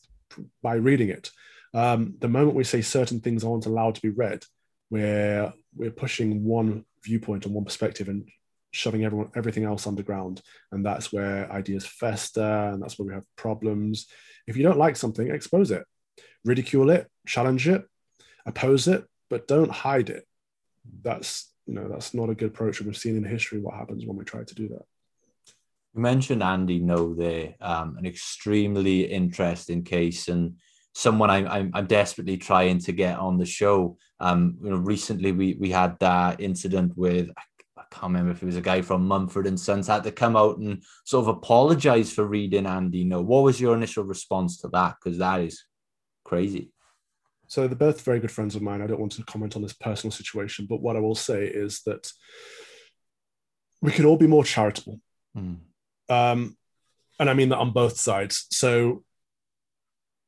[0.62, 1.32] by reading it.
[1.74, 4.46] Um, the moment we say certain things aren't allowed to be read,
[4.90, 8.30] we're we're pushing one viewpoint and one perspective and
[8.72, 13.26] shoving everyone everything else underground, and that's where ideas fester, and that's where we have
[13.36, 14.08] problems.
[14.48, 15.84] If you don't like something, expose it,
[16.44, 17.84] ridicule it, challenge it,
[18.46, 20.26] oppose it, but don't hide it.
[21.02, 22.80] That's you know that's not a good approach.
[22.80, 24.86] And we've seen in history what happens when we try to do that.
[25.96, 30.56] You mentioned Andy Ngo there, um, an extremely interesting case and
[30.94, 33.98] someone I'm, I'm, I'm desperately trying to get on the show.
[34.20, 37.30] Um, you know, recently we we had that incident with
[37.78, 40.36] I can't remember if it was a guy from Mumford and Sons had to come
[40.36, 43.24] out and sort of apologize for reading Andy Ngo.
[43.24, 44.96] What was your initial response to that?
[45.02, 45.64] Because that is
[46.26, 46.72] crazy.
[47.48, 48.82] So they're both very good friends of mine.
[48.82, 51.82] I don't want to comment on this personal situation, but what I will say is
[51.86, 52.12] that
[53.82, 55.00] we could all be more charitable.
[55.38, 55.58] Mm.
[56.10, 56.58] Um,
[57.20, 58.48] and I mean that on both sides.
[58.52, 59.04] So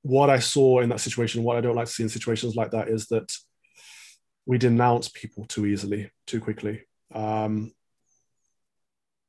[0.01, 2.71] what I saw in that situation, what I don't like to see in situations like
[2.71, 3.31] that is that
[4.45, 6.83] we denounce people too easily, too quickly.
[7.13, 7.73] Um,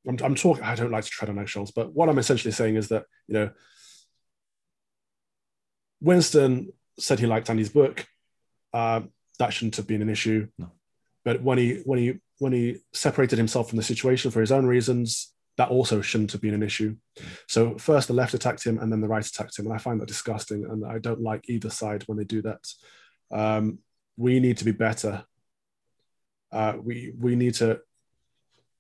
[0.07, 2.77] I'm, I'm talking, I don't like to tread on eggshells, but what I'm essentially saying
[2.77, 3.51] is that, you know,
[6.01, 8.07] Winston said he liked Andy's book.
[8.73, 9.03] Uh,
[9.39, 10.49] that shouldn't have been an issue.
[10.59, 10.71] No.
[11.25, 14.67] But when he when he when he separated himself from the situation for his own
[14.67, 16.97] reasons, that also shouldn't have been an issue.
[17.47, 20.01] So first the left attacked him, and then the right attacked him, and I find
[20.01, 20.65] that disgusting.
[20.65, 22.67] And I don't like either side when they do that.
[23.31, 23.81] Um,
[24.17, 25.25] we need to be better.
[26.51, 27.81] Uh, we we need to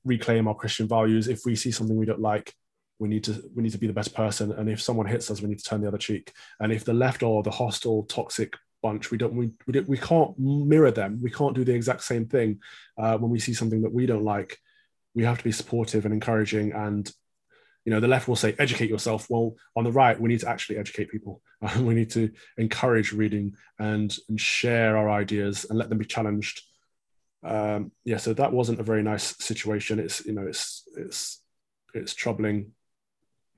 [0.04, 1.28] reclaim our Christian values.
[1.28, 2.54] If we see something we don't like,
[2.98, 5.40] we need to we need to be the best person and if someone hits us
[5.40, 8.56] we need to turn the other cheek and if the left or the hostile toxic
[8.82, 9.10] bunch.
[9.10, 11.18] We don't we we, don't, we can't mirror them.
[11.22, 12.60] We can't do the exact same thing
[12.96, 14.58] uh, when we see something that we don't like.
[15.14, 16.72] We have to be supportive and encouraging.
[16.72, 17.10] And
[17.84, 19.28] you know the left will say educate yourself.
[19.30, 21.42] Well on the right we need to actually educate people.
[21.80, 26.62] We need to encourage reading and, and share our ideas and let them be challenged.
[27.42, 29.98] Um, yeah so that wasn't a very nice situation.
[29.98, 31.42] It's you know it's it's
[31.94, 32.72] it's troubling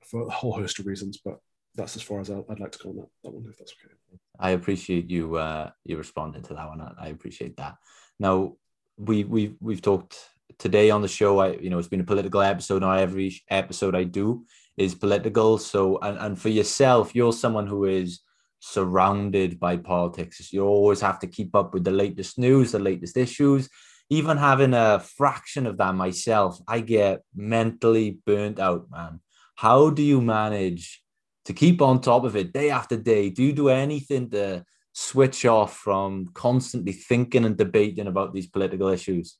[0.05, 1.37] for a whole host of reasons but
[1.75, 3.93] that's as far as I'd like to go on that, that one if that's okay.
[4.39, 6.81] I appreciate you uh you responding to that one.
[6.97, 7.75] I appreciate that.
[8.19, 8.55] Now
[8.97, 10.17] we we we've talked
[10.57, 12.81] today on the show, I you know it's been a political episode.
[12.81, 14.45] Now every episode I do
[14.77, 15.57] is political.
[15.57, 18.21] So and, and for yourself, you're someone who is
[18.59, 20.53] surrounded by politics.
[20.53, 23.69] You always have to keep up with the latest news, the latest issues.
[24.09, 29.19] Even having a fraction of that myself, I get mentally burnt out, man.
[29.55, 31.01] How do you manage
[31.45, 33.29] to keep on top of it day after day?
[33.29, 38.89] Do you do anything to switch off from constantly thinking and debating about these political
[38.89, 39.37] issues?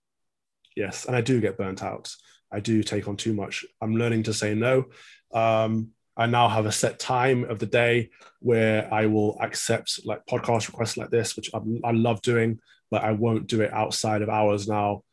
[0.76, 2.14] Yes and i do get burnt out.
[2.54, 3.64] I do take on too much.
[3.80, 4.86] I'm learning to say no.
[5.34, 8.10] Um, i now have a set time of the day
[8.40, 12.60] where i will accept like podcast requests like this which i, I love doing
[12.92, 15.04] but i won't do it outside of hours now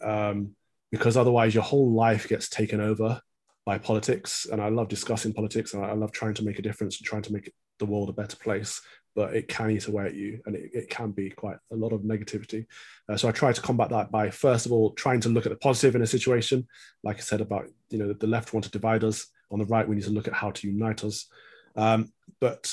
[0.00, 0.54] um,
[0.92, 3.20] because otherwise your whole life gets taken over
[3.66, 4.46] by politics.
[4.50, 7.22] And i love discussing politics and i love trying to make a difference and trying
[7.22, 8.80] to make the world a better place
[9.14, 11.92] but it can eat away at you and it, it can be quite a lot
[11.92, 12.66] of negativity.
[13.08, 15.50] Uh, so I try to combat that by first of all trying to look at
[15.50, 16.66] the positive in a situation.
[17.02, 19.88] Like I said about, you know, the left want to divide us, on the right
[19.88, 21.26] we need to look at how to unite us.
[21.76, 22.72] Um, but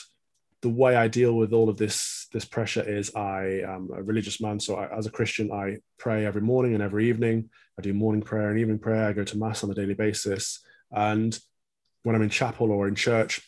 [0.62, 4.40] the way I deal with all of this this pressure is I am a religious
[4.42, 4.60] man.
[4.60, 7.50] So I, as a Christian, I pray every morning and every evening.
[7.78, 9.08] I do morning prayer and evening prayer.
[9.08, 10.60] I go to mass on a daily basis.
[10.92, 11.38] And
[12.04, 13.42] when I'm in chapel or in church,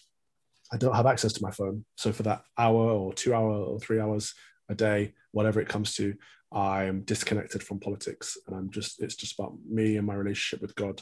[0.72, 1.86] I don't have access to my phone.
[1.98, 4.34] So for that hour or two hour or three hours
[4.70, 6.16] a day, whatever it comes to,
[6.52, 10.76] I'm disconnected from politics and I'm just, it's just about me and my relationship with
[10.76, 11.02] God.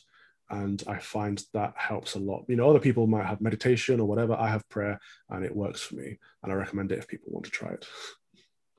[0.49, 2.43] And I find that helps a lot.
[2.49, 4.34] You know, other people might have meditation or whatever.
[4.34, 4.99] I have prayer
[5.30, 6.18] and it works for me.
[6.43, 7.86] And I recommend it if people want to try it.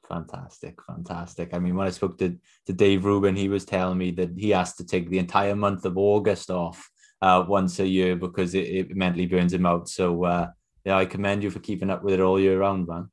[0.08, 1.54] Fantastic, fantastic.
[1.54, 4.50] I mean, when I spoke to, to Dave Rubin, he was telling me that he
[4.50, 6.90] has to take the entire month of August off
[7.22, 9.88] uh, once a year because it, it mentally burns him out.
[9.88, 10.48] So, uh,
[10.84, 13.10] yeah, I commend you for keeping up with it all year round, man.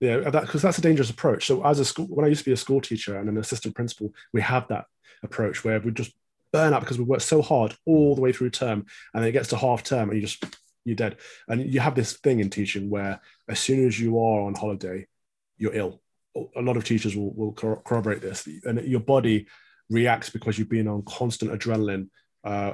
[0.00, 1.46] Yeah, because that, that's a dangerous approach.
[1.46, 3.74] So, as a school, when I used to be a school teacher and an assistant
[3.74, 4.86] principal, we have that
[5.22, 6.12] approach where we just
[6.52, 8.84] burn out because we work so hard all the way through term,
[9.14, 10.44] and then it gets to half term, and you just
[10.84, 11.18] you're dead.
[11.48, 15.06] And you have this thing in teaching where as soon as you are on holiday,
[15.56, 16.00] you're ill.
[16.56, 19.46] A lot of teachers will, will corroborate this, and your body
[19.90, 22.08] reacts because you've been on constant adrenaline
[22.42, 22.72] uh,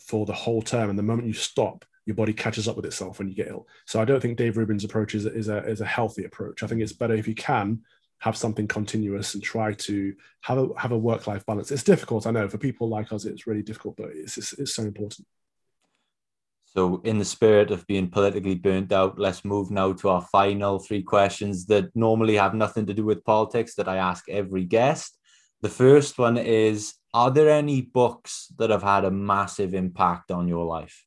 [0.00, 3.18] for the whole term, and the moment you stop, your body catches up with itself
[3.18, 3.66] when you get ill.
[3.84, 6.62] So I don't think Dave Rubin's approach is, is, a, is a healthy approach.
[6.62, 7.80] I think it's better if you can
[8.18, 11.70] have something continuous and try to have a, have a work-life balance.
[11.70, 14.74] It's difficult, I know, for people like us, it's really difficult, but it's, it's, it's
[14.74, 15.26] so important.
[16.64, 20.78] So, in the spirit of being politically burnt out, let's move now to our final
[20.78, 25.18] three questions that normally have nothing to do with politics that I ask every guest.
[25.62, 30.48] The first one is Are there any books that have had a massive impact on
[30.48, 31.05] your life?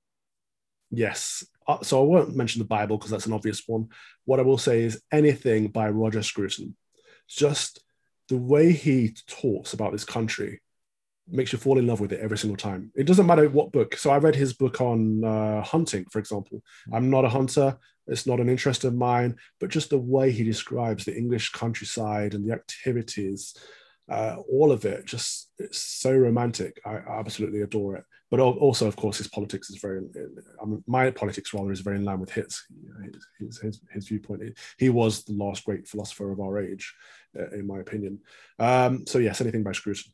[0.91, 1.45] Yes.
[1.67, 3.89] Uh, so I won't mention the Bible because that's an obvious one.
[4.25, 6.75] What I will say is anything by Roger Scruton.
[7.27, 7.83] Just
[8.27, 10.61] the way he talks about this country
[11.27, 12.91] makes you fall in love with it every single time.
[12.95, 13.95] It doesn't matter what book.
[13.97, 16.63] So I read his book on uh, hunting, for example.
[16.91, 17.77] I'm not a hunter.
[18.07, 22.33] It's not an interest of mine, but just the way he describes the English countryside
[22.33, 23.55] and the activities,
[24.09, 26.79] uh, all of it, just it's so romantic.
[26.85, 30.01] I absolutely adore it but also, of course, his politics is very.
[30.61, 32.63] I mean, my politics rather is very in line with his.
[33.39, 34.43] His, his, his viewpoint.
[34.77, 36.93] He was the last great philosopher of our age,
[37.37, 38.19] uh, in my opinion.
[38.59, 40.11] Um, so yes, anything by Scruton.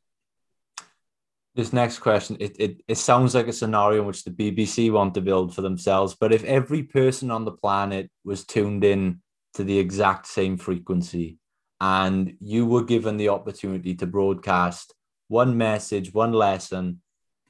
[1.55, 5.13] This next question, it, it, it sounds like a scenario in which the BBC want
[5.13, 6.15] to build for themselves.
[6.19, 9.21] But if every person on the planet was tuned in
[9.53, 11.37] to the exact same frequency,
[11.81, 14.93] and you were given the opportunity to broadcast
[15.27, 17.01] one message, one lesson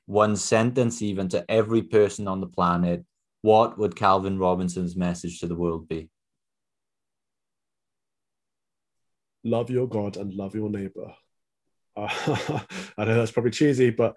[0.05, 3.03] one sentence even to every person on the planet,
[3.41, 6.09] what would Calvin Robinson's message to the world be?
[9.43, 11.13] Love your God and love your neighbor.
[11.95, 12.07] Uh,
[12.97, 14.15] I know that's probably cheesy, but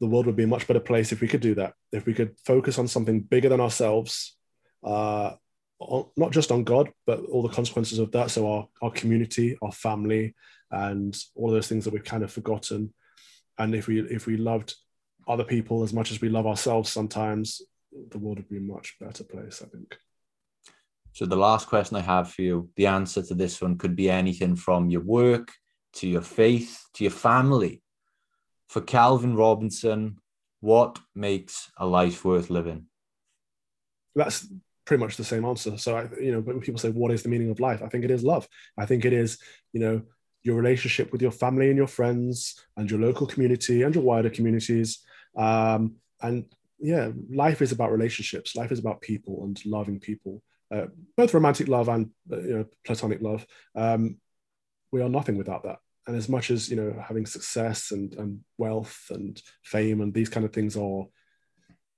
[0.00, 1.74] the world would be a much better place if we could do that.
[1.92, 4.36] If we could focus on something bigger than ourselves,
[4.84, 5.32] uh,
[6.16, 8.30] not just on God, but all the consequences of that.
[8.30, 10.34] So our, our community, our family,
[10.70, 12.92] and all those things that we've kind of forgotten
[13.58, 14.74] and if we if we loved
[15.28, 17.62] other people as much as we love ourselves sometimes
[18.10, 19.96] the world would be a much better place i think
[21.12, 24.10] So the last question I have for you, the answer to this one could be
[24.10, 25.48] anything from your work
[25.94, 27.80] to your faith to your family.
[28.68, 30.18] For Calvin Robinson,
[30.60, 32.90] what makes a life worth living?
[34.14, 34.46] That's
[34.86, 35.76] pretty much the same answer.
[35.76, 37.82] So, I, you know, when people say, what is the meaning of life?
[37.82, 38.48] I think it is love.
[38.78, 39.38] I think it is,
[39.72, 40.02] you know,
[40.42, 44.30] your relationship with your family and your friends and your local community and your wider
[44.30, 45.00] communities.
[45.36, 46.46] Um, and
[46.78, 48.54] yeah, life is about relationships.
[48.54, 52.64] Life is about people and loving people, uh, both romantic love and uh, you know
[52.84, 53.44] platonic love.
[53.74, 54.18] Um,
[54.92, 55.78] we are nothing without that.
[56.06, 60.28] And as much as you know, having success and, and wealth and fame and these
[60.28, 61.06] kind of things are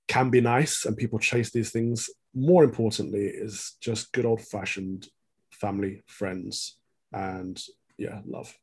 [0.07, 2.09] can be nice, and people chase these things.
[2.33, 5.07] More importantly, is just good old fashioned
[5.51, 6.77] family, friends,
[7.11, 7.61] and
[7.97, 8.55] yeah, love.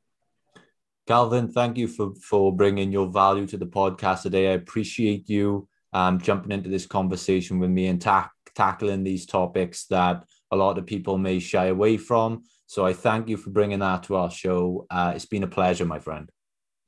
[1.07, 4.49] Calvin, thank you for for bringing your value to the podcast today.
[4.49, 9.87] I appreciate you um, jumping into this conversation with me and ta- tackling these topics
[9.87, 12.43] that a lot of people may shy away from.
[12.67, 14.87] So I thank you for bringing that to our show.
[14.91, 16.29] Uh, it's been a pleasure, my friend.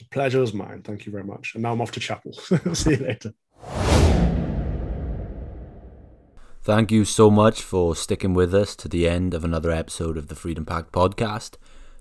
[0.01, 0.83] The pleasure is mine.
[0.83, 1.53] Thank you very much.
[1.55, 2.33] And now I'm off to chapel.
[2.74, 4.18] See you later.
[6.69, 10.29] Thank you so much for sticking with us to the end of another episode of
[10.29, 11.53] the Freedom Pact podcast.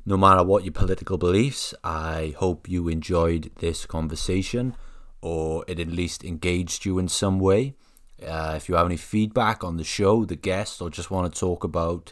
[0.06, 4.76] No matter what your political beliefs, I hope you enjoyed this conversation
[5.22, 7.76] or it at least engaged you in some way.
[8.22, 11.40] Uh, if you have any feedback on the show, the guests, or just want to
[11.40, 12.12] talk about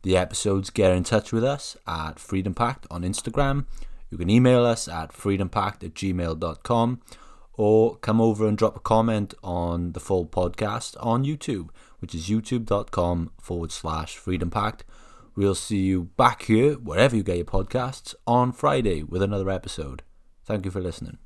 [0.00, 3.66] the episodes, get in touch with us at Freedom Pact on Instagram.
[4.08, 7.02] You can email us at freedompact at gmail.com
[7.60, 11.68] or come over and drop a comment on the full podcast on YouTube,
[12.00, 14.84] which is youtube.com forward slash Freedom Pact.
[15.36, 20.02] We'll see you back here, wherever you get your podcasts, on Friday with another episode.
[20.44, 21.18] Thank you for listening.